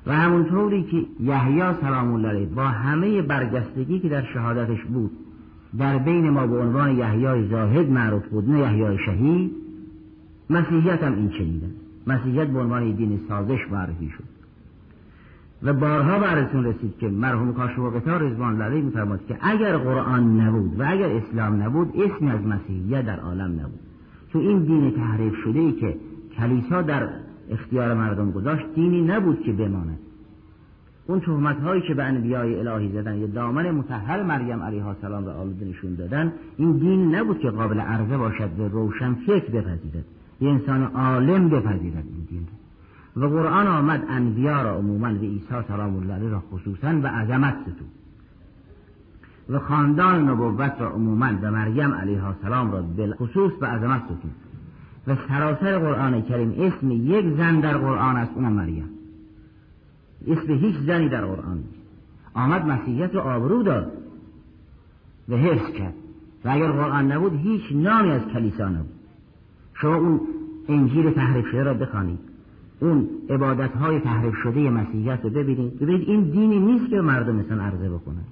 [0.07, 5.11] و همونطوری که یحیی سلام الله علیه با همه برگستگی که در شهادتش بود
[5.79, 9.53] در بین ما به عنوان یحیی زاهد معروف بود نه یحیی شهید
[10.51, 11.71] مسیحیت هم این چنیدن
[12.09, 14.25] مسیحیت به عنوان دین سازش معرفی شد.
[15.63, 20.41] و بارها براتون رسید که مرحوم کاشف و قطار رضوان الله میفرماد که اگر قرآن
[20.41, 23.81] نبود و اگر اسلام نبود اسمی از مسیحیت در عالم نبود.
[24.33, 25.97] چون این دین تحریف شده ای که
[26.37, 27.09] کلیسا در
[27.51, 29.99] اختیار مردم گذاشت دینی نبود که بماند.
[31.07, 35.35] اون تهمت هایی که به انبیای الهی زدن یا دامن متحر مریم علیها السلام را
[35.35, 40.05] آلوده نشون دادن این دین نبود که قابل عرضه باشد به روشن فکر بپذیرد.
[40.41, 42.47] یه انسان عالم بپذیرد این دین
[43.17, 47.55] و قرآن آمد انبیا را عموما به عیسی سلام الله علیه را خصوصا به عظمت
[47.63, 47.91] ستود.
[49.49, 54.35] و خاندان نبوت را عموما به مریم علیه السلام را خصوص به عظمت ستود.
[55.07, 58.89] و سراسر قرآن کریم اسم یک زن در قرآن است اونم مریم.
[60.27, 61.89] اسم هیچ زنی در قرآن نیست.
[62.35, 63.93] آمد مسیحیت رو آبرو داد
[65.29, 65.95] و حفظ کرد.
[66.45, 68.98] و اگر قرآن نبود هیچ نامی از کلیسا نبود.
[69.81, 70.21] شما اون
[70.69, 72.19] انجیل تحریف شده را بخوانید.
[72.81, 75.79] اون عبادت های تحریف شده مسیحیت رو ببینید.
[75.79, 78.25] ببینید این دینی نیست که مردم مثلا عرضه بکنن.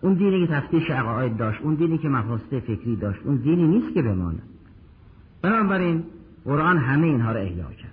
[0.00, 3.94] اون دینی که تفتیش عقاید داشت اون دینی که مفاسد فکری داشت اون دینی نیست
[3.94, 4.42] که بمانه
[5.42, 6.02] بنابراین
[6.44, 7.92] قرآن همه اینها را احیا کرد.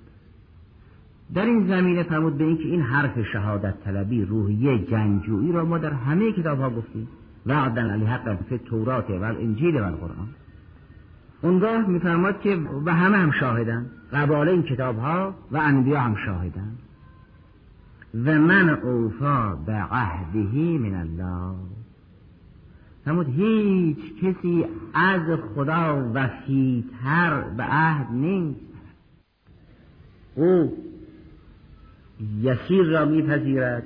[1.33, 5.93] در این زمینه فرمود به اینکه این حرف شهادت طلبی روحیه جنگجویی را ما در
[5.93, 7.07] همه کتاب ها گفتیم.
[7.45, 10.27] وعدن علی حق فی تورات و انجیل و القرآن.
[11.41, 13.85] اونگاه میفرماد که به همه هم شاهدن.
[14.13, 16.71] قبال این کتاب ها و انبیا هم شاهدن.
[18.25, 21.55] و من اوفا به عهدهی من الله.
[23.05, 25.21] فرمود هیچ کسی از
[25.55, 28.59] خدا وفیتر به عهد نیست.
[30.35, 30.77] او
[32.41, 33.83] یسیر را میپذیرد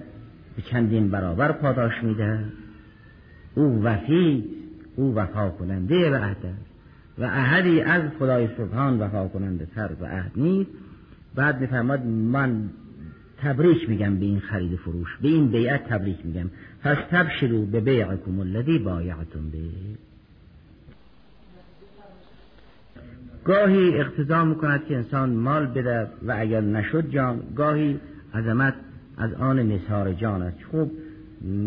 [0.55, 2.45] به چندین برابر پاداش میده
[3.55, 4.45] او وفی
[4.95, 6.70] او وفا کننده به عهد
[7.21, 10.71] و احدی از خدای سبحان وفا کننده تر به عهد نیست.
[11.36, 12.69] بعد میفرماد من
[13.38, 16.49] تبریک میگم به این خرید فروش به این بیعت تبریک میگم.
[16.84, 19.57] پس تبشرو به بیعکم الذی بایعتم به.
[23.45, 27.99] گاهی اقتضا می‌کند که انسان مال بده و اگر نشد جان گاهی
[28.34, 28.73] عظمت
[29.17, 30.57] از آن نصار جان است.
[30.71, 30.91] خوب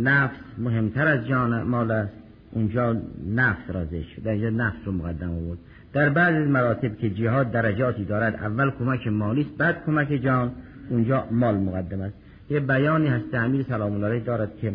[0.03, 2.24] نفس مهمتر از جان مال است.
[2.55, 2.97] اونجا
[3.35, 5.59] نفس را شد در اینجا نفس رو مقدم آورد.
[5.93, 10.53] در بعض مراتب که جهاد درجاتی دارد اول کمک مالی است بعد کمک جان
[10.91, 12.15] اونجا مال مقدم است.
[12.51, 14.73] یه بیانی هست امیر سلام الله دارد که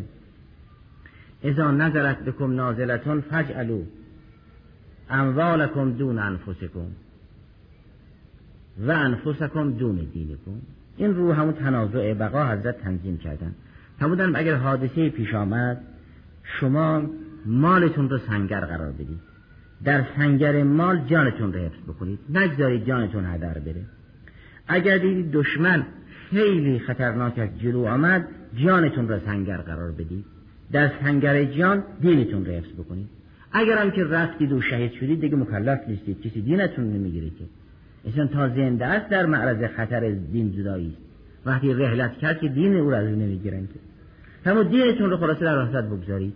[1.43, 3.81] اذا نظرت بکم نازلتون فجعلو
[5.09, 6.87] اموالکم دون انفسکم
[8.87, 10.61] و انفسکم دون دینکم.
[10.97, 13.55] این رو همون تنازع بقا حضرت تنظیم کردن.
[13.99, 15.81] فرمودن اگر حادثه پیش آمد
[16.43, 17.01] شما
[17.45, 19.19] مالتون رو سنگر قرار بدید.
[19.83, 22.19] در سنگر مال جانتون رو حفظ بکنید.
[22.29, 23.81] نگذارید جانتون هدر بره.
[24.67, 25.85] اگر دیدید دشمن
[26.29, 30.25] خیلی خطرناک از جلو آمد جانتون را سنگر قرار بدید.
[30.71, 33.07] در سنگر جان دینتون رو حفظ بکنید.
[33.51, 36.21] اگر هم که رفتید و شهید شدید دیگه مکلف نیستید.
[36.21, 37.45] کسی دینتون نمی‌گیره که.
[38.05, 41.09] انسان تا زنده است در معرض خطر دین جدایی است.
[41.45, 43.79] وقتی رحلت کرد که دین او را از نمی‌گیرن که.
[44.49, 46.33] همون دینتون رو خلاصه در راست بگذارید.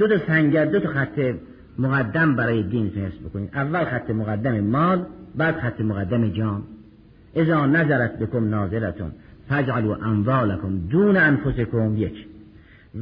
[0.00, 1.34] دو تا سنگر دو تا خط
[1.78, 3.50] مقدم برای دین حفظ بکنید.
[3.54, 6.62] اول خط مقدم مال بعد خط مقدم جان.
[7.34, 9.10] اذا نظرت بکم نازلتون
[9.48, 12.26] فجعلوا اموالکم دون انفسکم یک.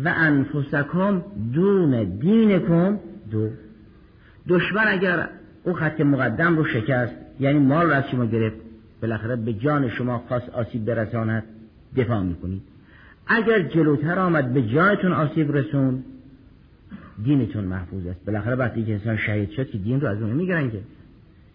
[0.04, 1.22] و انفسکم
[1.54, 2.98] دون دینکم
[3.30, 3.48] دو.
[4.48, 5.28] دشمن اگر
[5.64, 8.56] او خط مقدم رو شکست یعنی مال رو از شما گرفت
[9.02, 11.44] بالاخره به جان شما خاص آسیب برساند
[11.96, 12.62] دفاع می‌کنید.
[13.26, 16.04] اگر جلوتر آمد به جانتون آسیب رسون
[17.24, 18.24] دینتون محفوظ است.
[18.24, 20.80] بالاخره وقتی که انسان شهید شد که دین رو از اون می‌گیرن که.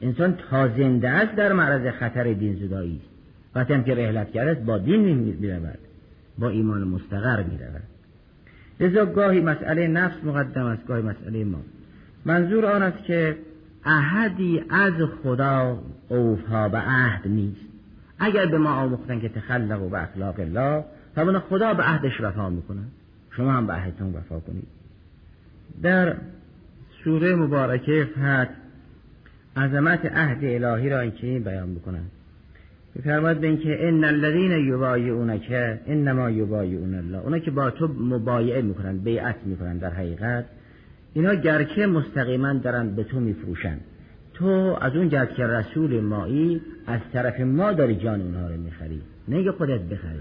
[0.02, 2.96] انسان تا زنده است در معرض خطر دین زدایی.
[2.96, 3.10] است
[3.56, 5.80] وقتی هم که رحلت کرده با دین می‌رود.
[6.39, 7.82] با ایمان مستقر می‌رود.
[8.80, 11.60] لذا گاهی مسئله نفس مقدم است گاهی مسئله ما.
[12.26, 13.38] منظور آن است که
[13.86, 14.93] احدی از
[15.24, 17.65] خدا اوفا به عهد نیست.
[18.19, 20.84] اگر به ما آموختن که تخلق و به اخلاق الله
[21.15, 22.82] فرمان خدا به عهدش وفا می‌کنه.
[23.32, 24.67] شما هم به عهدتون وفا کنید.
[25.82, 26.16] در
[27.04, 28.50] سوره مبارکه فتح
[29.58, 32.12] عظمت عهد الهی را این بیان می‌کنند
[33.04, 38.98] فرماد به اینکه ان الذين يبايعونك انما يبايعون الله اونا که با تو مبایعه می‌کنن
[38.98, 40.46] بیعت می‌کنن در حقیقت
[41.14, 43.78] اینا گرچه مستقیما دارن به تو میفروشن.
[44.34, 49.02] تو از اون جهت که رسول مایی از طرف ما داری جان اونها رو می‌خری.
[49.28, 50.20] نه خودت بخری.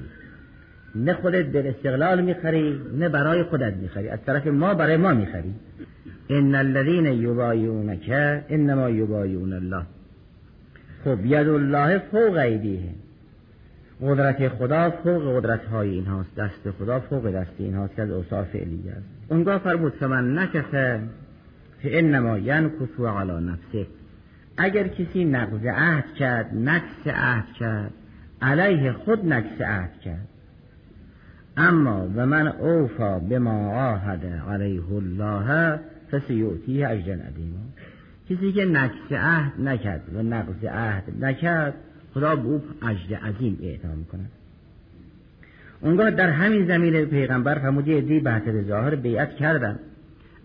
[0.94, 4.08] نه خودت به استقلال می‌خری نه برای خودت می‌خری.
[4.08, 5.54] از طرف ما برای ما می‌خری.
[6.30, 8.10] ان الذين يبايعونك
[8.50, 9.82] انما يبايعون الله.
[11.04, 12.94] خب ید الله فوق ایدیه
[14.02, 18.10] قدرت خدا فوق قدرت های این هاست دست خدا فوق دست این هاست که از
[18.10, 19.06] اوصاف فعلی است.
[19.28, 21.00] اونگاه فرمود فمن نکسه
[21.84, 23.86] انما ینکسو علی نفسه.
[24.56, 27.90] اگر کسی نقض عهد کرد نکس عهد کرد
[28.42, 30.28] علیه خود نکس عهد کرد.
[31.56, 35.78] اما و من اوفا به ما عاهد علیه الله
[36.10, 37.60] فسیوتیه اجرا عظیما.
[38.30, 41.74] کسی که نکس عهد نکرد و نقض عهد نکرد
[42.14, 44.24] خدا به او اجر عظیم اعطا می‌کنه
[45.80, 49.78] اونگاه در همین زمین پیغمبر فرمودی دی به ظاهر بیعت کردن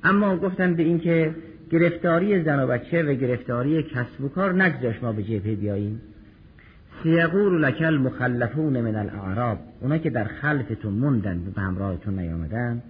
[0.04, 1.36] اما گفتن به اینکه
[1.72, 6.02] گرفتاری زن و بچه و گرفتاری کسب و کار نگذاش ما به جبهه بیاییم.
[7.04, 12.82] سیقول لکل مخلفون من الاعراب اونا که در خلفتون موندن به همراهتون نیامدن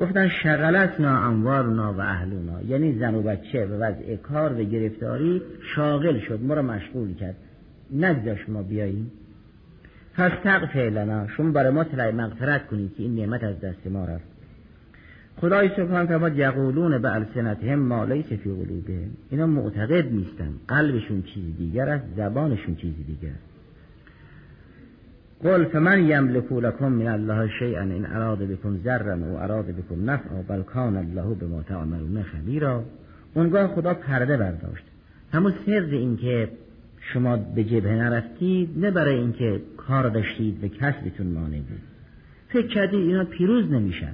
[0.00, 5.42] گفتن شغلتنا انوارنا و اهلونا یعنی زن و بچه و وضع کار و گرفتاری
[5.74, 7.34] شاغل شد ما را مشغول کرد.
[7.92, 9.10] نگذاش ما بیاییم.
[10.14, 10.32] پس
[10.72, 14.24] فعلنا شما برای ما طلع مغفرت کنید که این نعمت از دست ما رفت.
[15.36, 19.10] خدای سبحان فرماد یقولون به السنتهم ما لیس فی قلوبهم.
[19.30, 20.52] اینا معتقد نیستن.
[20.68, 23.49] قلبشون چیز دیگر است زبانشون چیز دیگر
[25.44, 30.42] قل فمن یملکو لکم من الله شیئا ان اراد بکن ذرا و اراد بکن نفعا
[30.48, 32.84] بل کان الله بما تعملون خبیرا.
[33.34, 34.84] اونگاه خدا پرده برداشت.
[35.32, 36.48] همون سر این که
[37.00, 41.80] شما به جبهه نرفتید نه برای اینکه کار داشتید و کسبتون مانع بود.
[42.48, 44.12] فکر کردید اینا پیروز نمیشن.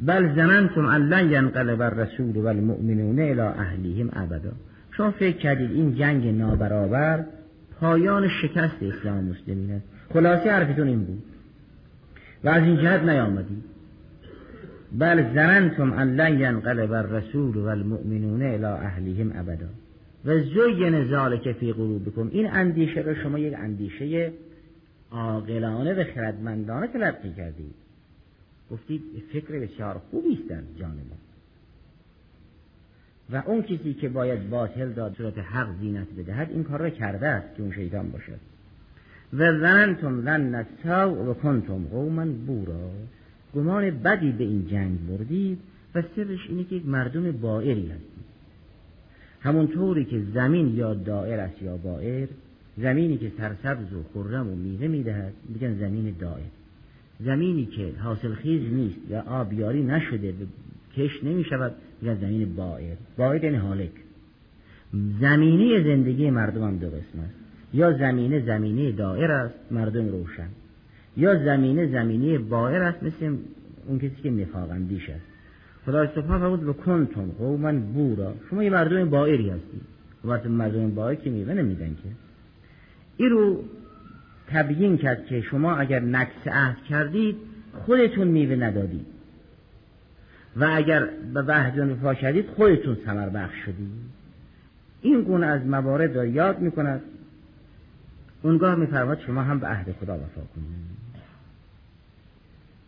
[0.00, 4.52] بل زننتم ان ینقلب الرسول و المؤمنون الى اهلیهم ابدا.
[4.90, 7.24] شما فکر کردید این جنگ نابرابر
[7.80, 9.86] پایان شکست اسلام مسلمین است.
[10.12, 11.22] خلاصه حرفتون این بود.
[12.44, 13.64] و از این جهت نیامدید
[14.92, 19.68] بل زننتم ان لن ینقلب الرسول و المؤمنون الى اهلیهم ابدا.
[20.24, 22.28] و زین ذالک فی قلوبکم.
[22.32, 24.32] این اندیشه رو شما یک اندیشه
[25.10, 27.74] عاقلانه و خردمندانه تلقی کردید.
[28.70, 31.25] گفتید فکر بسیار خوبی است در جان ما.
[33.32, 37.26] و اون کسی که باید باطل داد صورت حق زینت بدهد این کار را کرده
[37.26, 38.40] است که اون شیطان باشد
[39.32, 42.90] و زنتم لن نساو و کنتم قوما بورا.
[43.54, 45.58] گمان بدی به این جنگ بردید
[45.94, 48.26] و سرش اینه که یک مردم بائری هستید
[49.40, 52.28] همونطوری که زمین یا دائر است یا بائر
[52.78, 56.46] زمینی که سرسبز و خرم و میوه می‌دهد میگن زمین دائر.
[57.20, 60.34] زمینی که حاصل خیز نیست یا آبیاری نشده
[60.96, 63.90] کش نمی شود میگن زمین بائر بائر یعنی حالک
[65.20, 67.34] زمینی زندگی مردم هم دو قسم است
[67.74, 70.48] یا زمینه زمینی دائر است مردم روشن.
[71.16, 73.36] یا زمینه زمینی بائر است مثل
[73.86, 75.24] اون کسی که نفاق اندیش است.
[75.86, 78.34] خدا سبحانه فرمود و کنتم قوما بورا.
[78.50, 79.80] شما یه مردم بائری هستی
[80.24, 82.08] وقتی مردم بائر که میوه نمیدن که.
[83.16, 83.64] این رو
[84.48, 87.36] تبیین کرد که شما اگر نکس عهد کردید
[87.72, 89.06] خودتون میوه ندادید.
[90.56, 94.16] و اگر به وحدتون وفا کردید خودتون سمر بخش شدید.
[95.02, 97.00] این گونه از موارد را یاد می‌کند.
[98.42, 100.96] اونگاه میفرماد شما هم به عهد خدا وفا کنید.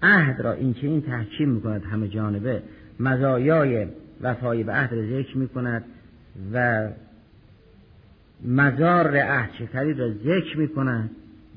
[0.02, 2.62] عهد را این این تحکیم می‌کند همه جانبه
[3.00, 3.86] مزایای
[4.20, 5.84] وفای به عهد را ذکر می‌کند
[6.52, 6.88] و
[8.44, 11.10] مزار عهد شکری را ذکر می‌کند.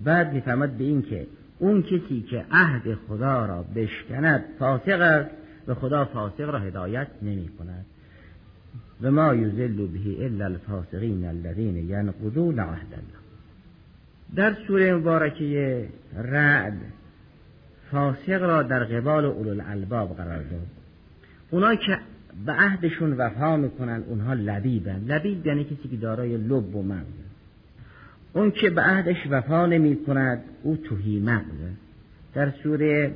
[0.03, 1.27] بعد میفرماد به این که
[1.59, 5.40] اون کسی که عهد خدا را بشکند فاسق است.
[5.67, 7.85] و خدا فاسق را هدایت نمی کند.
[9.01, 13.21] و ما یزل به الا الفاسقین الذین ینقضون عهد الله.
[14.35, 16.77] در سوره مبارکه رعد
[17.91, 20.67] فاسق را در قبال اولو الالباب قرار داد.
[21.49, 21.97] اونا که
[22.45, 25.05] به عهدشون وفا می‌کنن اونها لبیبن.
[25.07, 27.21] لبیب یعنی کسی که دارای لب و مغز.
[28.33, 31.71] اون که به عهدش وفا نمی کند او توهی مغزه
[32.33, 33.15] در سوره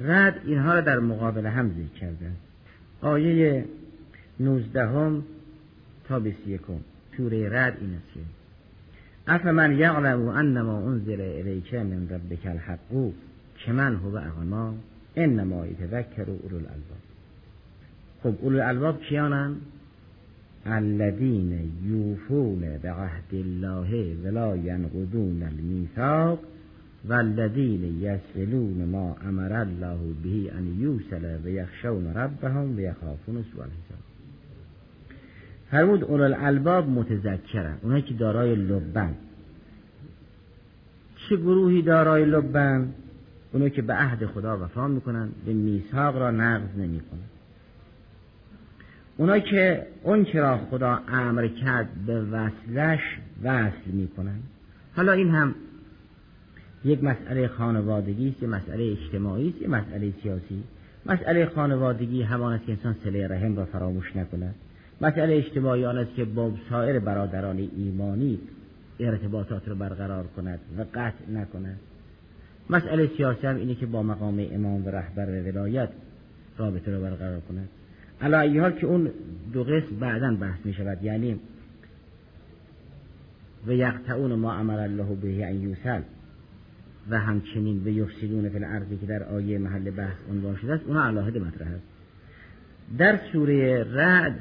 [0.00, 2.30] رد اینها را در مقابل هم ذکر کرده
[3.00, 3.64] آیه
[4.40, 5.22] نوزدهم
[6.08, 6.80] تا بیست یکم.
[7.16, 8.20] سوره رد این است که
[9.26, 13.12] افمن یعلم انما انزل الیک من ربک الحق؟
[13.56, 14.74] که من هو اغنا
[15.16, 17.02] انما یتذکر اولو الالباب.
[18.22, 19.56] خب اولو الالباب کیانن؟
[20.66, 26.38] الذین یوفون به عهد الله ولا ینقضون الميثاق
[27.08, 33.98] والذین یسلون ما امر الله به ان یوصل و یخشون ربهم و یخافون سوء الحساب.
[35.70, 37.76] فرمود اول الالباب متذکرن.
[37.82, 39.14] اونایی که دارای لبن.
[41.16, 42.88] چه گروهی دارای لبن؟
[43.52, 47.20] اونایی که به عهد خدا وفا می‌کنن به میثاق را نقض نمی‌کنن.
[49.16, 53.00] اونایی که اون چرا خدا امر کرد به وصلش
[53.42, 54.38] وصل می‌کنن.
[54.96, 55.54] حالا این هم
[56.84, 60.62] یک مسئله خانوادگی است مسئله اجتماعی است مسئله سیاسی.
[61.06, 64.54] مسئله خانوادگی همان است که انسان سله رحم را فراموش نکند.
[65.00, 68.38] مسئله اجتماعی آن است که با سایر برادران ایمانی
[69.00, 71.78] ارتباطات را برقرار کند و قطع نکند.
[72.70, 75.88] مسئله سیاسی هم اینه که با مقام امام و رهبر ولایت
[76.58, 77.68] رابطه را برقرار کند.
[78.20, 79.10] علا حال که اون
[79.52, 81.40] دو قسم بعدا بحث می شود یعنی
[83.66, 86.00] و یقطعون ما امر الله به ان یوسل
[87.10, 91.04] و همچنین به یفسدون فی الارض که در آیه محل بحث عنوان شده است اونها
[91.04, 91.84] علاهد مطرح است.
[92.98, 94.38] در سوره رعد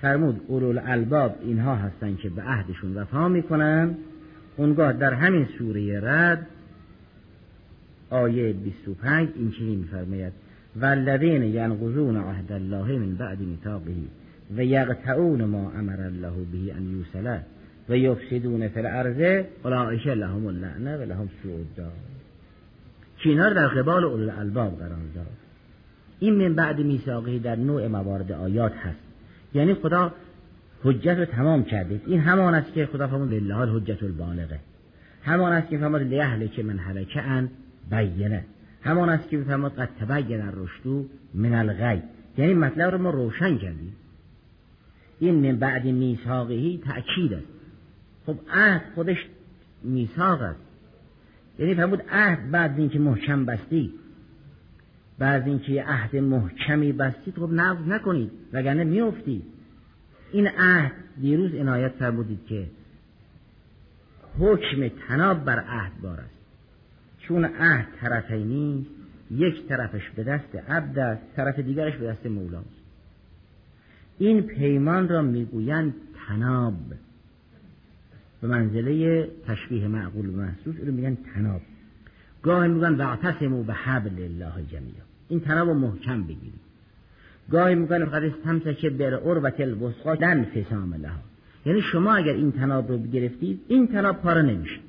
[0.00, 3.94] فرمود اولو الباب اینها هستند که به عهدشون وفا می‌کنن.
[4.56, 6.46] اونگاه در همین سوره رد
[8.10, 10.32] آیه 25 این چنین میفرماید
[10.76, 13.92] والذین ینقضون عهد الله من بعد میثاقه
[14.56, 17.44] و یقطعون ما امر الله به ان یوصله
[17.88, 21.92] و یفسدون فی الارض اولئک لهم اللعنه و لهم سوء الدار.
[23.18, 25.26] چینا در قبال اولو الالباب قرار داد.
[26.18, 28.98] این من بعد میثاقه در نوع موارد آیات هست.
[29.54, 30.14] یعنی خدا
[30.84, 32.00] حجت رو تمام کرده.
[32.06, 34.58] این همان است که خدا فرمود لله الحجت البالغه.
[35.22, 37.50] همان است که فرمود لیهله که من هلکه ان
[37.90, 38.44] بینه
[38.82, 42.02] همان است که فرمود قد تبین الرشد من الغی.
[42.38, 43.92] یعنی مطلب رو ما روشن کردیم.
[45.20, 47.61] این من بعد میثاقهی تأکید است.
[48.26, 49.26] خب عهد خودش
[49.82, 50.60] میثاق است.
[51.58, 53.92] یعنی فرمود عهد بعد اینکه محکم بستی
[55.18, 59.44] بعد اینکه عهد محکمی بستید خب نقض نکنید وگرنه میافتید.
[60.32, 62.66] این عهد دیروز عنایت فرمودید که
[64.38, 66.34] حکم تناب بر عهد بار است.
[67.18, 68.90] چون عهد طرفی نیست
[69.30, 72.82] یک طرفش به دست عبد است طرف دیگرش به دست مولاست.
[74.18, 75.94] این پیمان را می‌گویند
[76.28, 76.74] تناب
[78.42, 80.74] به منزله تشبیه معقول و محسوس.
[80.86, 81.60] رو میگن تناب.
[82.42, 86.60] گاهی میگن وعتصمو به حبل الله جميعا این تناب رو محکم بگیرید
[87.50, 91.20] گاهی میگن فقط که بر عروت الوسقا دن فسام لها.
[91.66, 94.80] یعنی شما اگر این تناب رو بگرفتید این تناب پاره نمیشه.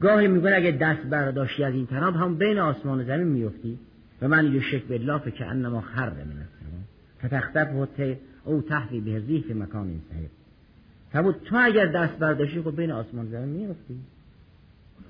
[0.00, 3.78] گاهی میگن اگر دست برداشتی از این تناب هم بین آسمان و زمین میفتی.
[4.22, 6.80] و من یشک بالله که انما خر من السما
[7.24, 7.68] فتختف
[8.44, 10.28] او تحوی به ریح مکان این صحیح.
[11.14, 14.00] فرمود تو اگر دست برداشتی خب بین آسمان زمین میفتی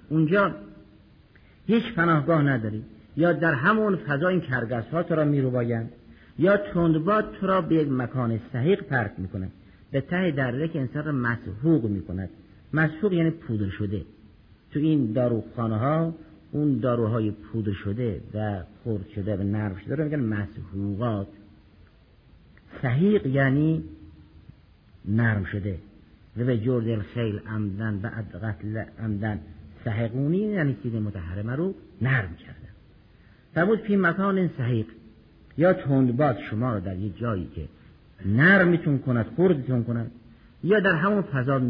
[0.08, 0.54] اونجا
[1.66, 2.84] هیچ پناهگاه نداری.
[3.16, 5.92] یا در همون فضا این کرگس ها تو را میروبایند
[6.38, 9.48] یا تندباد تو را به یک مکان صحیق پرک می‌کنه.
[9.90, 12.30] به ته دره که انسان را مسحوق می‌کند.
[12.72, 14.02] مسحوق یعنی پودر شده.
[14.72, 16.14] تو این داروخانه ها
[16.52, 21.28] اون داروهای پودر شده و خرد شده و نرم شده رو میگن مسحوقات
[22.82, 23.84] صحیق یعنی
[25.04, 25.78] نرم شده.
[26.36, 29.40] و جرد الخیل عمدن بعد قتل عمدن.
[29.84, 32.72] سحقونی یعنی چیز متحرمه رو نرم کردن.
[33.54, 34.86] فرمود فی مکان صحیق
[35.58, 37.68] یا تندباد شما رو در یک جایی که
[38.26, 40.10] نرمتون کند خوردتون کند
[40.64, 41.60] یا در همون فضا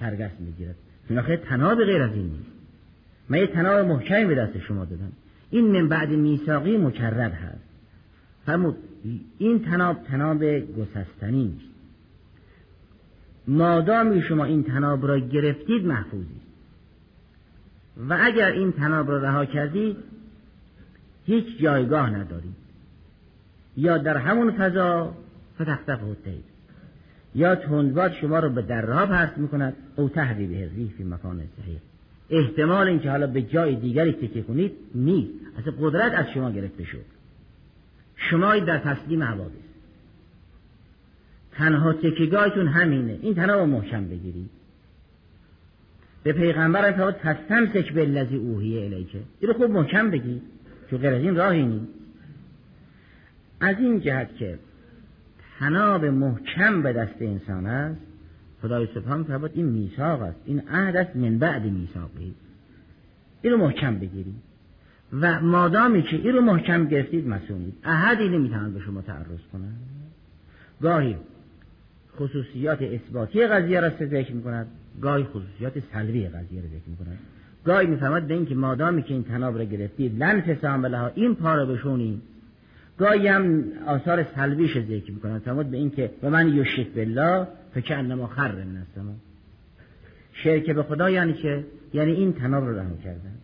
[0.00, 0.74] ترگس می‌گیرد.
[1.08, 2.50] چون آخه تناب غیر از این نیست.
[3.28, 5.12] من یه تناب محکمی به دست شما دادم.
[5.50, 7.64] این من بعد میثاقی مکرر هست.
[8.46, 8.76] فرمود
[9.38, 11.73] این تناب تناب گسستنی نیست.
[13.48, 16.44] مادامی شما این تناب را گرفتید محفوظید
[18.08, 19.96] و اگر این تناب را رها کردید
[21.26, 22.54] هیچ جایگاه ندارید.
[23.76, 25.14] یا در همون فضا
[25.54, 26.42] فتختف الطیر
[27.34, 29.76] یا تندباد شما رو به درها پرت می‌کند.
[29.96, 31.78] او تهدی به فی مکان صحیح.
[32.30, 35.32] احتمال اینکه حالا به جای دیگری تکیه کنید نیست.
[35.58, 37.04] اصلا قدرت از شما گرفته شد.
[38.16, 39.73] شما در تسلیم حوادث.
[41.54, 43.18] تنها تکیگاهتون همینه.
[43.22, 44.50] این تنها محکم بگیرید.
[46.22, 50.42] به پیغمبر فرمود تستمسک بالذی اوحی الیکه این رو خوب محکم بگید
[50.90, 51.92] چون غیر از این راهی نیست.
[53.60, 54.58] از این جهت که
[55.58, 58.00] تناب محکم به دست انسان است
[58.62, 60.38] خدای سبحان فرمود این میثاق است.
[60.44, 62.34] این عهد است من بعد میثاقی.
[63.42, 64.34] این رو محکم بگیرید.
[65.20, 69.72] و مادامی که این رو محکم گرفتید مسئولید احدی نمی‌توان به شما تعرض کنن
[70.82, 71.16] گاهی
[72.18, 74.66] خصوصیات اثباتی قضیه را ذکر می‌کند.
[75.00, 77.18] گاهی خصوصیات سلبی قضیه را ذکر می‌کند.
[77.64, 81.66] گاهی می‌فهمد به اینکه مادامی که این تناب را گرفتید لن فسام این پا را
[81.66, 82.22] بشونید.
[82.98, 88.26] گاهی هم آثار سلبیش ذکر می‌کنند فرمود به اینکه و من یشرک بالله فکر انما
[88.26, 89.14] خر من السما
[90.32, 93.34] شرک به خدا یعنی چه؟ یعنی این تناب رو رها کردن.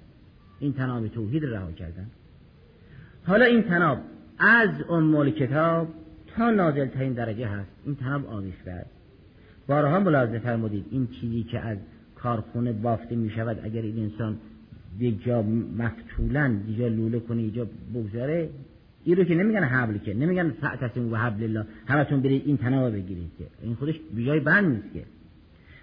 [0.61, 2.07] این تناب توحید رو رها کردن.
[3.27, 3.99] حالا این تناب
[4.39, 5.89] از ام کتاب
[6.37, 7.71] تا نازل ترین درجه هست.
[7.87, 8.91] این تناب آویخته است
[9.67, 11.79] بارها ملاحظه فرمودید این چیزی که از
[12.15, 14.39] کارخونه بافته می شود اگر این انسان
[14.99, 15.43] یک جا
[15.79, 18.49] مفتولن یک جا لوله کنه جا بگذاره
[19.05, 21.67] این رو که نمیگن حبل که نمیگن فعتسم و حبل الله.
[21.87, 23.45] همتون برید این تناب بگیرید که.
[23.63, 25.05] این خودش بیای بند نیست که.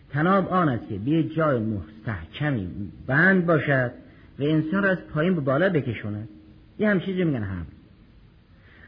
[0.09, 2.69] تناب آن است که به جای مستحکمی
[3.07, 3.91] بند باشد
[4.39, 6.29] و انسان را از پایین به بالا بکشوند
[6.79, 7.76] یه هم چیزی میگن حبل.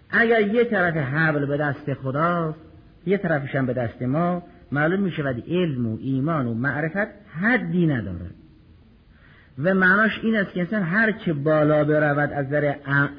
[0.09, 2.59] اگر یه طرف حبل به دست خداست
[3.05, 7.07] یه طرفش هم به دست ما معلوم می شود علم و ایمان و معرفت
[7.41, 8.35] حدی ندارد.
[9.63, 12.75] و معناش این است که انسان هر چه بالا برود از در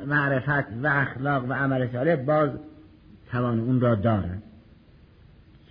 [0.06, 2.50] معرفت و اخلاق و عمل صالح باز
[3.30, 4.42] توان اون را دارد.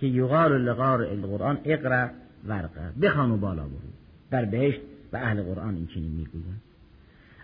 [0.00, 2.08] که یقال لغار القرآن اقرا
[2.46, 2.92] ورقه.
[3.02, 3.90] بخوان و بالا برو.
[4.30, 4.80] در بهشت
[5.12, 6.60] و اهل قرآن این چنین می‌گویند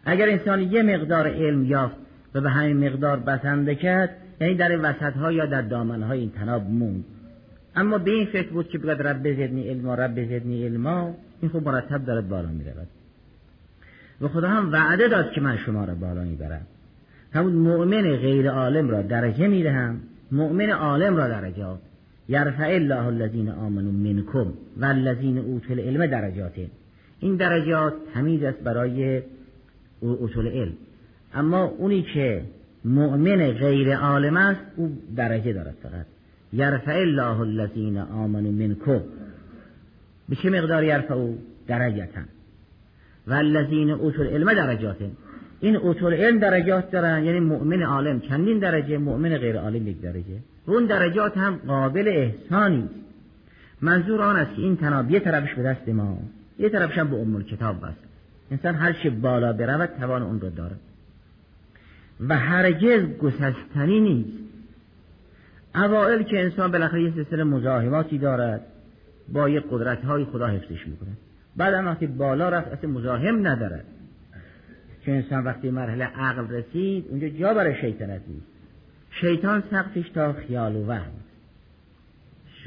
[0.05, 1.97] اگر انسان یه مقدار علم یافت
[2.35, 4.11] و به همین مقدار بسنده کرد
[4.41, 7.05] یعنی در وسط ها یا در دامن های این تناب موند.
[7.77, 11.69] اما به این فکر بود که بگد رب زدنی علما رب زدنی علما این خوب
[11.69, 12.89] مرتب دارد بالا می رود
[14.21, 16.67] و خدا هم وعده داد که من شما را بالا می‌برم.
[17.33, 20.01] همون مؤمن غیر عالم را درجه می‌دهم.
[20.33, 21.79] مؤمن عالم را درجات
[22.29, 26.53] یرفع الله الذین آمنوا منکم و الذین اوتوا العلم درجات
[27.21, 29.23] این درجات تمیز است برای
[30.03, 30.73] اصول علم
[31.35, 32.43] اما اونی که
[32.85, 36.07] مؤمن غیر عالم است او درجه دارد فقط.
[36.53, 39.01] یرفع الله الذین آمنوا منکم.
[40.29, 41.29] به چه مقدار یرفع؟
[41.67, 42.21] درجتا.
[43.27, 44.97] و الذین اوتول علم درجات.
[45.61, 48.21] این اوتول علم درجات دارن یعنی مؤمن عالم.
[48.21, 50.39] چندین درجه مؤمن غیر عالم یک درجه.
[50.67, 52.89] اون درجات هم قابل احسانی
[53.81, 56.19] منظور آن است که این تناب یه طرفش به دست ما
[56.59, 57.99] یه طرفش هم به ام کتاب بست.
[58.51, 60.81] انسان هر چه بالا برود توان اون رو دارد.
[62.21, 64.39] و هرگز گسستنی نیست.
[65.75, 68.61] اوائل که انسان بالاخره یه سلسله مزاحماتی دارد
[69.29, 71.11] با یه قدرت های خدا حفظش می‌کنه.
[71.57, 73.85] بعد هم وقتی بالا رفت اصلا مزاحم ندارد.
[75.05, 78.47] چون انسان وقتی مرحله عقل رسید اونجا جا برای شیطنت نیست.
[79.11, 81.13] شیطان سقفش تا خیال و وهم.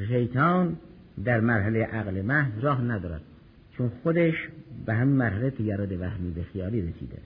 [0.08, 0.78] شیطان
[1.26, 3.22] در مرحله عقل محض راه ندارد
[3.78, 4.34] چون خودش
[4.86, 7.18] به همین مرحله تگراد وهمی به خیالی رسیده.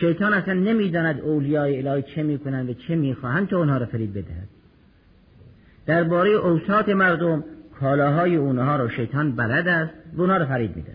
[0.00, 4.48] شیطان اصلا نمی‌داند اولیای الهی چه می‌کنند و چه می‌خواهند تا اونها را فرید بدهد.
[5.86, 7.44] درباره اوساط مردم
[7.80, 10.92] کالاهای اونها رو شیطان بلد است و اونها رو فرید میده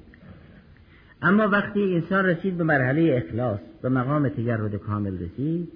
[1.22, 5.70] اما وقتی انسان رسید به مرحله اخلاص به مقام تجرد کامل رسید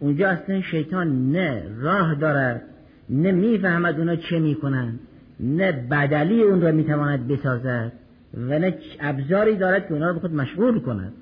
[0.00, 2.62] اونجا اصلا شیطان نه راه دارد
[3.10, 5.00] نه می‌فهمد اونا چه می‌کنند
[5.40, 7.92] نه بدلی اون را می‌تواند بسازد
[8.34, 11.12] و نه ابزاری دارد که اونا رو به خود مشغول کند.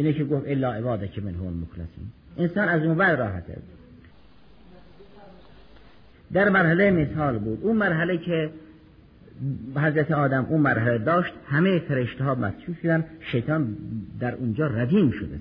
[0.00, 2.06] اینه که گفت الا عباده که من هم مخلصین
[2.38, 3.56] انسان از اون بعد راحته
[6.32, 7.58] در مرحله مثال بود.
[7.62, 8.50] اون مرحله که
[9.76, 13.76] حضرت آدم اون مرحله داشت همه فرشته ها مسجود شدن شیطان
[14.20, 15.40] در اونجا ردیم شده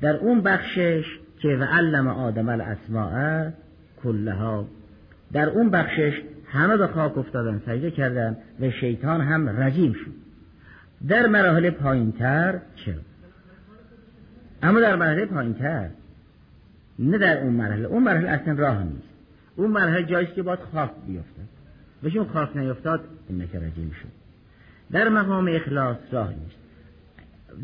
[0.00, 3.50] در اون بخشش که و علم آدم الاسماء
[4.02, 4.68] کلها
[5.32, 10.12] در اون بخشش همه به خاک افتادن سجده کردن و شیطان هم رجیم شد.
[11.08, 12.94] در مراحل پایینتر چه
[14.62, 15.88] اما در مرحله پایینتر
[16.98, 19.08] نه در اون مرحله اون مرحله اصلا راه نیست.
[19.56, 21.42] اون مرحله جاییست که باید خاک بیفته.
[22.02, 24.08] و چون خاک نیفتاد این رجیم شد
[24.92, 26.58] در مقام اخلاص راه نیست.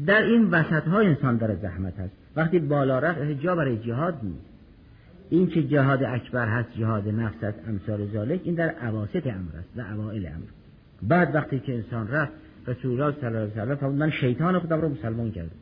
[0.06, 4.54] در این وسط ها انسان داره زحمت هست وقتی بالا رفت جا برای جهاد نیست.
[5.30, 9.68] این که جهاد اکبر هست جهاد نفس است امثال ذالک این در عواسط امر است
[9.76, 10.46] و اوائل امر.
[11.02, 12.32] بعد وقتی که انسان رفت
[12.66, 15.56] رسول الله صلی الله علیه و سلم من شیطان خودم رو مسلمان کردم.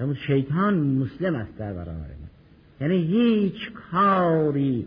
[0.00, 2.30] اما شیطان مسلم است در برابر من
[2.80, 4.86] یعنی هیچ کاری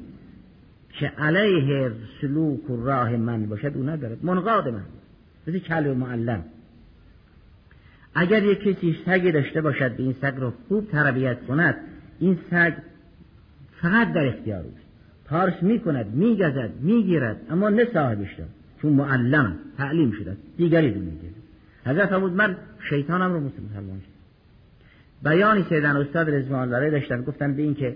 [0.90, 1.92] که علیه
[2.22, 4.26] سلوک و راه من باشد او ندارد.
[4.26, 4.84] منقاد من.
[5.48, 6.44] مثل کلب معلم.
[8.16, 11.76] اگر یک کسی سگی داشته باشد به این سگ رو خوب تربیت کند
[12.20, 12.74] این سگ
[13.82, 14.84] فقط در اختیار اوست.
[15.26, 18.50] پارس می‌کند میگزد می‌گیرد اما نه صاحبش دارد
[18.82, 21.34] چون معلم تعلیم شده دیگری دو می‌گیرد.
[21.86, 22.58] حضرت فرمود من
[22.90, 24.13] شیطانم رو مسلمان شد
[25.24, 27.96] بیانی سیدن استاد رزمان الله داشتن گفتن به این که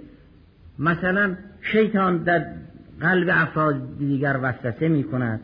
[0.80, 2.46] مثلا شیطان در
[3.02, 5.40] قلب افراد دیگر وسوسه می کند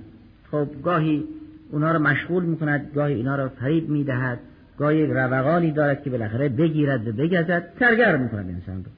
[0.51, 1.23] خب گاهی
[1.71, 4.39] اونها رو مشغول می کند گاهی اینا رو فریب می دهد
[4.77, 8.91] گاهی روقانی دارد که بالاخره بگیرد و بگزد سرگرم می کند انسان رو.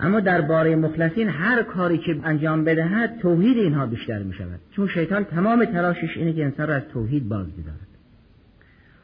[0.00, 4.88] اما در باره مخلصین هر کاری که انجام بدهد توحید اینها بیشتر می شود چون
[4.88, 7.93] شیطان تمام تلاشش اینه که انسان را از توحید باز بدارد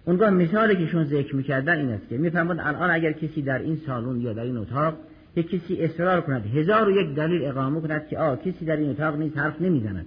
[0.04, 3.80] اونگاه مثالی که شون ذکر می‌کردن این است که می‌فهمند الان اگر کسی در این
[3.86, 4.94] سالن یا در این اتاق
[5.36, 8.90] یک کسی اصرار کند هزار و یک دلیل اقامه کند که آ کسی در این
[8.90, 10.06] اتاق نیست حرف نمی‌زند.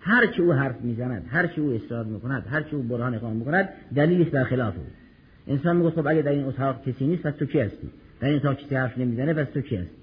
[0.00, 3.34] هر چی او حرف می‌زند هر چی او اصرار می‌کند هر چی او برهان اقامه
[3.34, 4.84] می‌کند دلیلی است خلاف او.
[5.46, 7.90] انسان میگه خب اگر در این اتاق کسی نیست پس تو کی هستی؟
[8.20, 10.02] در این اتاق کسی حرف نمی‌زنه پس تو کی هستی؟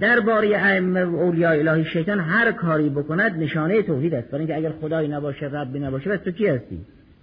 [0.00, 4.28] درباره ائمه و اولیاء الهی شیطان هر کاری بکند نشانه توحید است.
[4.28, 6.80] برای اینکه اگر خدایی نباشه ربی نباشه پس تو کی هستی؟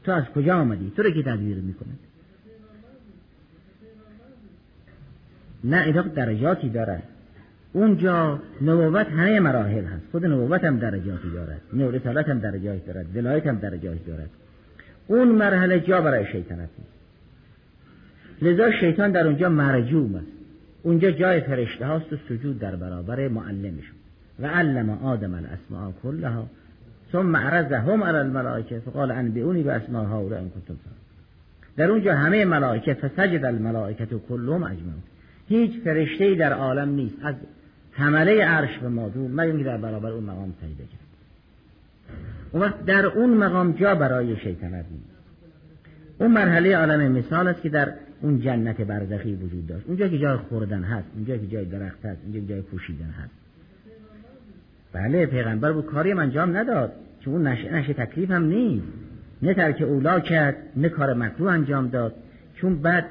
[0.07, 1.99] تو از کجا آمدی؟ تو رو کی تدبیر می‌کند
[5.63, 7.03] نه اینا درجاتی دارد
[7.73, 10.03] اونجا نبوت همه مراحل هست.
[10.11, 11.61] خود نبوت هم درجاتی دارد.
[11.73, 13.15] نور رسالت هم درجاتی دارد.
[13.15, 14.29] ولایت هم درجاتی دارد.
[15.07, 16.91] اون مرحله جا برای شیطنت نیست.
[18.41, 20.27] لذا شیطان در اونجا مرجوم است.
[20.83, 23.95] اونجا جای فرشته هاست و سجود در برابر معلمشون
[24.39, 26.49] و علم آدم الاسماء كلها
[27.11, 30.75] ثم عرضهم على الملائکه فقال انبئونی به اسماء هؤلاء ان کنتم
[31.77, 35.03] در اونجا همه ملائکه فسجد الملائکه کلهم اجمعون.
[35.47, 37.15] هیچ فرشته در عالم نیست.
[37.23, 37.35] از
[37.91, 41.07] حمله عرش به مادو مگر در برابر اون مقام سجده کرد
[42.51, 45.17] اون وقت در اون مقام جا برای شیطنت نیست.
[46.19, 49.87] اون مرحله عالم مثال است که در اون جنت برزخی وجود داشت.
[49.87, 53.46] اونجا که جای خوردن هست اونجا که جای درخت هست اونجا که جای پوشیدن هست.
[54.93, 56.91] بله پیغمبر بود کاری من انجام نداد.
[57.19, 58.87] چون اون نشه, نشه تکلیف هم نیست.
[59.41, 62.13] نه ترک اولا کرد نه کار مکروه انجام داد.
[62.55, 63.05] چون بعد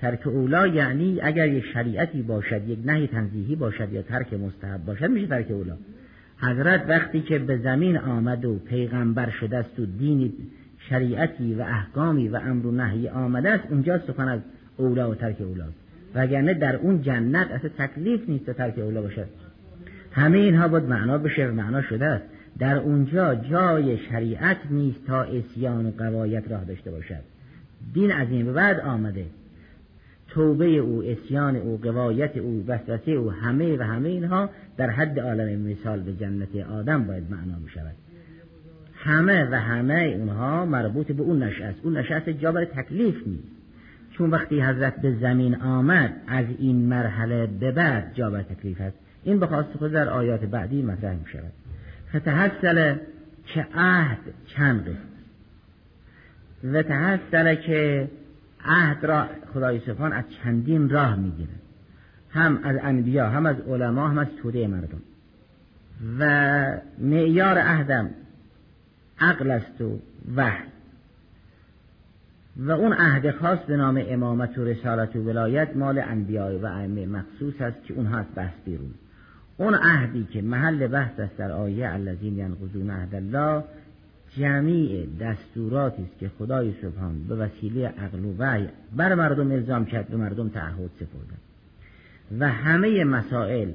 [0.00, 5.10] ترک اولا یعنی اگر یک شریعتی باشد یک نهی تنزیهی باشد یا ترک مستحب باشد
[5.10, 5.76] میشه ترک اولا
[6.38, 10.32] حضرت وقتی که به زمین آمد و پیغمبر شده است و دینی
[10.88, 14.40] شریعتی و احکامی و امر و نهی آمده است اونجا سخن از
[14.76, 15.66] اولا و ترک اولا
[16.14, 19.26] وگرنه در اون جنت اصلا تکلیف نیست تا ترک اولا باشد.
[20.12, 22.24] همه اینها باید معنا بشه و معنا شده است.
[22.58, 27.22] در اونجا جای شریعت نیست تا اسیان و قوایت راه داشته باشد.
[27.94, 29.26] دین از این به بعد آمده.
[30.28, 35.60] توبه او اسیان او قوایت او وسوسه او همه و همه اینها در حد عالم
[35.60, 37.94] مثال به جنت آدم باید معنا می شود
[38.94, 41.78] همه و همه اونها مربوط به اون نشه است.
[41.82, 43.48] اون نشه است جا برای تکلیف نیست.
[44.10, 48.96] چون وقتی حضرت به زمین آمد از این مرحله به بعد جا برای تکلیف است.
[49.24, 51.52] این به خواست خود در آیات بعدی مطرح می شود.
[52.16, 52.96] فتحصل
[53.46, 55.10] که عهد چند قسم
[56.64, 58.08] و تحصل که
[58.64, 61.52] عهد را خدای سبحان از چندین راه می‌گیره
[62.30, 65.02] هم از انبیا هم از علما هم از توده مردم.
[66.18, 66.64] و
[66.98, 68.10] معیار عهدم
[69.20, 69.98] عقل است و
[70.36, 70.64] وحی.
[72.56, 77.06] و اون عهد خاص به نام امامت و رسالت و ولایت مال انبیاء و ائمه
[77.06, 78.94] مخصوص است که اونها از بحث بیرون.
[79.60, 83.64] اون عهدی که محل بحث است در آیه الذین ینقضون عهد الله
[84.36, 90.08] جمیع دستوراتی است که خدای سبحان به وسیله عقل و وحی بر مردم الزام کرد
[90.08, 91.34] به مردم تعهد سپرده.
[92.38, 93.68] و همه مسائل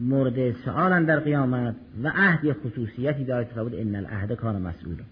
[0.00, 5.04] مورد سؤال در قیامت و عهد خصوصیتی دارد که ان العهد کان مسئولا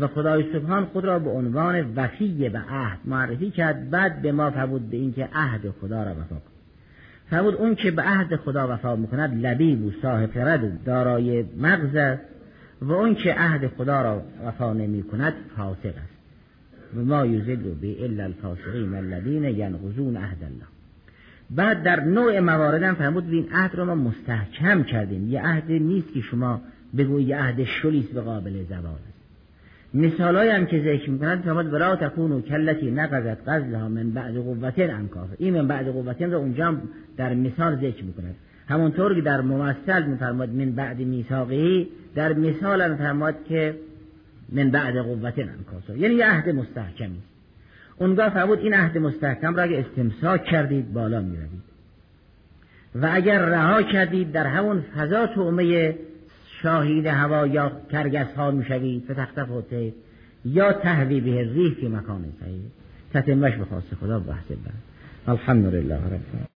[0.00, 4.50] و خدای سبحان خود را به عنوان وفی به عهد معرفی کرد بعد به ما
[4.50, 6.55] فرمود به اینکه عهد خدا را وفا کن.
[7.30, 12.18] فرمود اون که به عهد خدا وفا می‌کند لبیب و صاحب خرد و دارای مغز
[12.82, 16.16] و اون که عهد خدا را وفا نمی کند فاسق است.
[16.96, 20.66] و ما یوزد به الا الفاسقین الذین ینقضون عهد الله.
[21.50, 25.28] بعد در نوع مواردم فرمود این عهد را ما مستحکم کردیم.
[25.28, 26.60] یه عهد نیست که شما
[26.96, 29.05] بگویی یه عهد شلیست به قابل است
[29.94, 35.28] مثالایی هم که ذکر می‌کنند فرمود ولا تکونو کلتی نقضت غزلها من بعد قوتین انکاف
[35.38, 36.76] این من بعد قوتین رو اونجا
[37.16, 38.34] در مثال ذکر می‌کند
[38.68, 43.74] همونطور که در ممثل میفرماد من بعد میثاقی در مثال هم فرماد که
[44.52, 47.18] من بعد قوتین انکاسا یعنی یه عهد مستحکمی.
[47.98, 51.76] اونگاه فرمود این عهد مستحکم را اگه استمساک کردید بالا می‌روید.
[52.94, 55.94] و اگر رها کردید در همون فضا تومه
[56.62, 58.62] شاهید هوا یا کرگس ها
[59.16, 59.92] تختف حته
[60.44, 62.62] یا تهوی به ریح که مکان صحیح
[63.14, 64.74] تتمش به خواست خدا بحث بعد
[65.26, 66.55] الحمدلله رب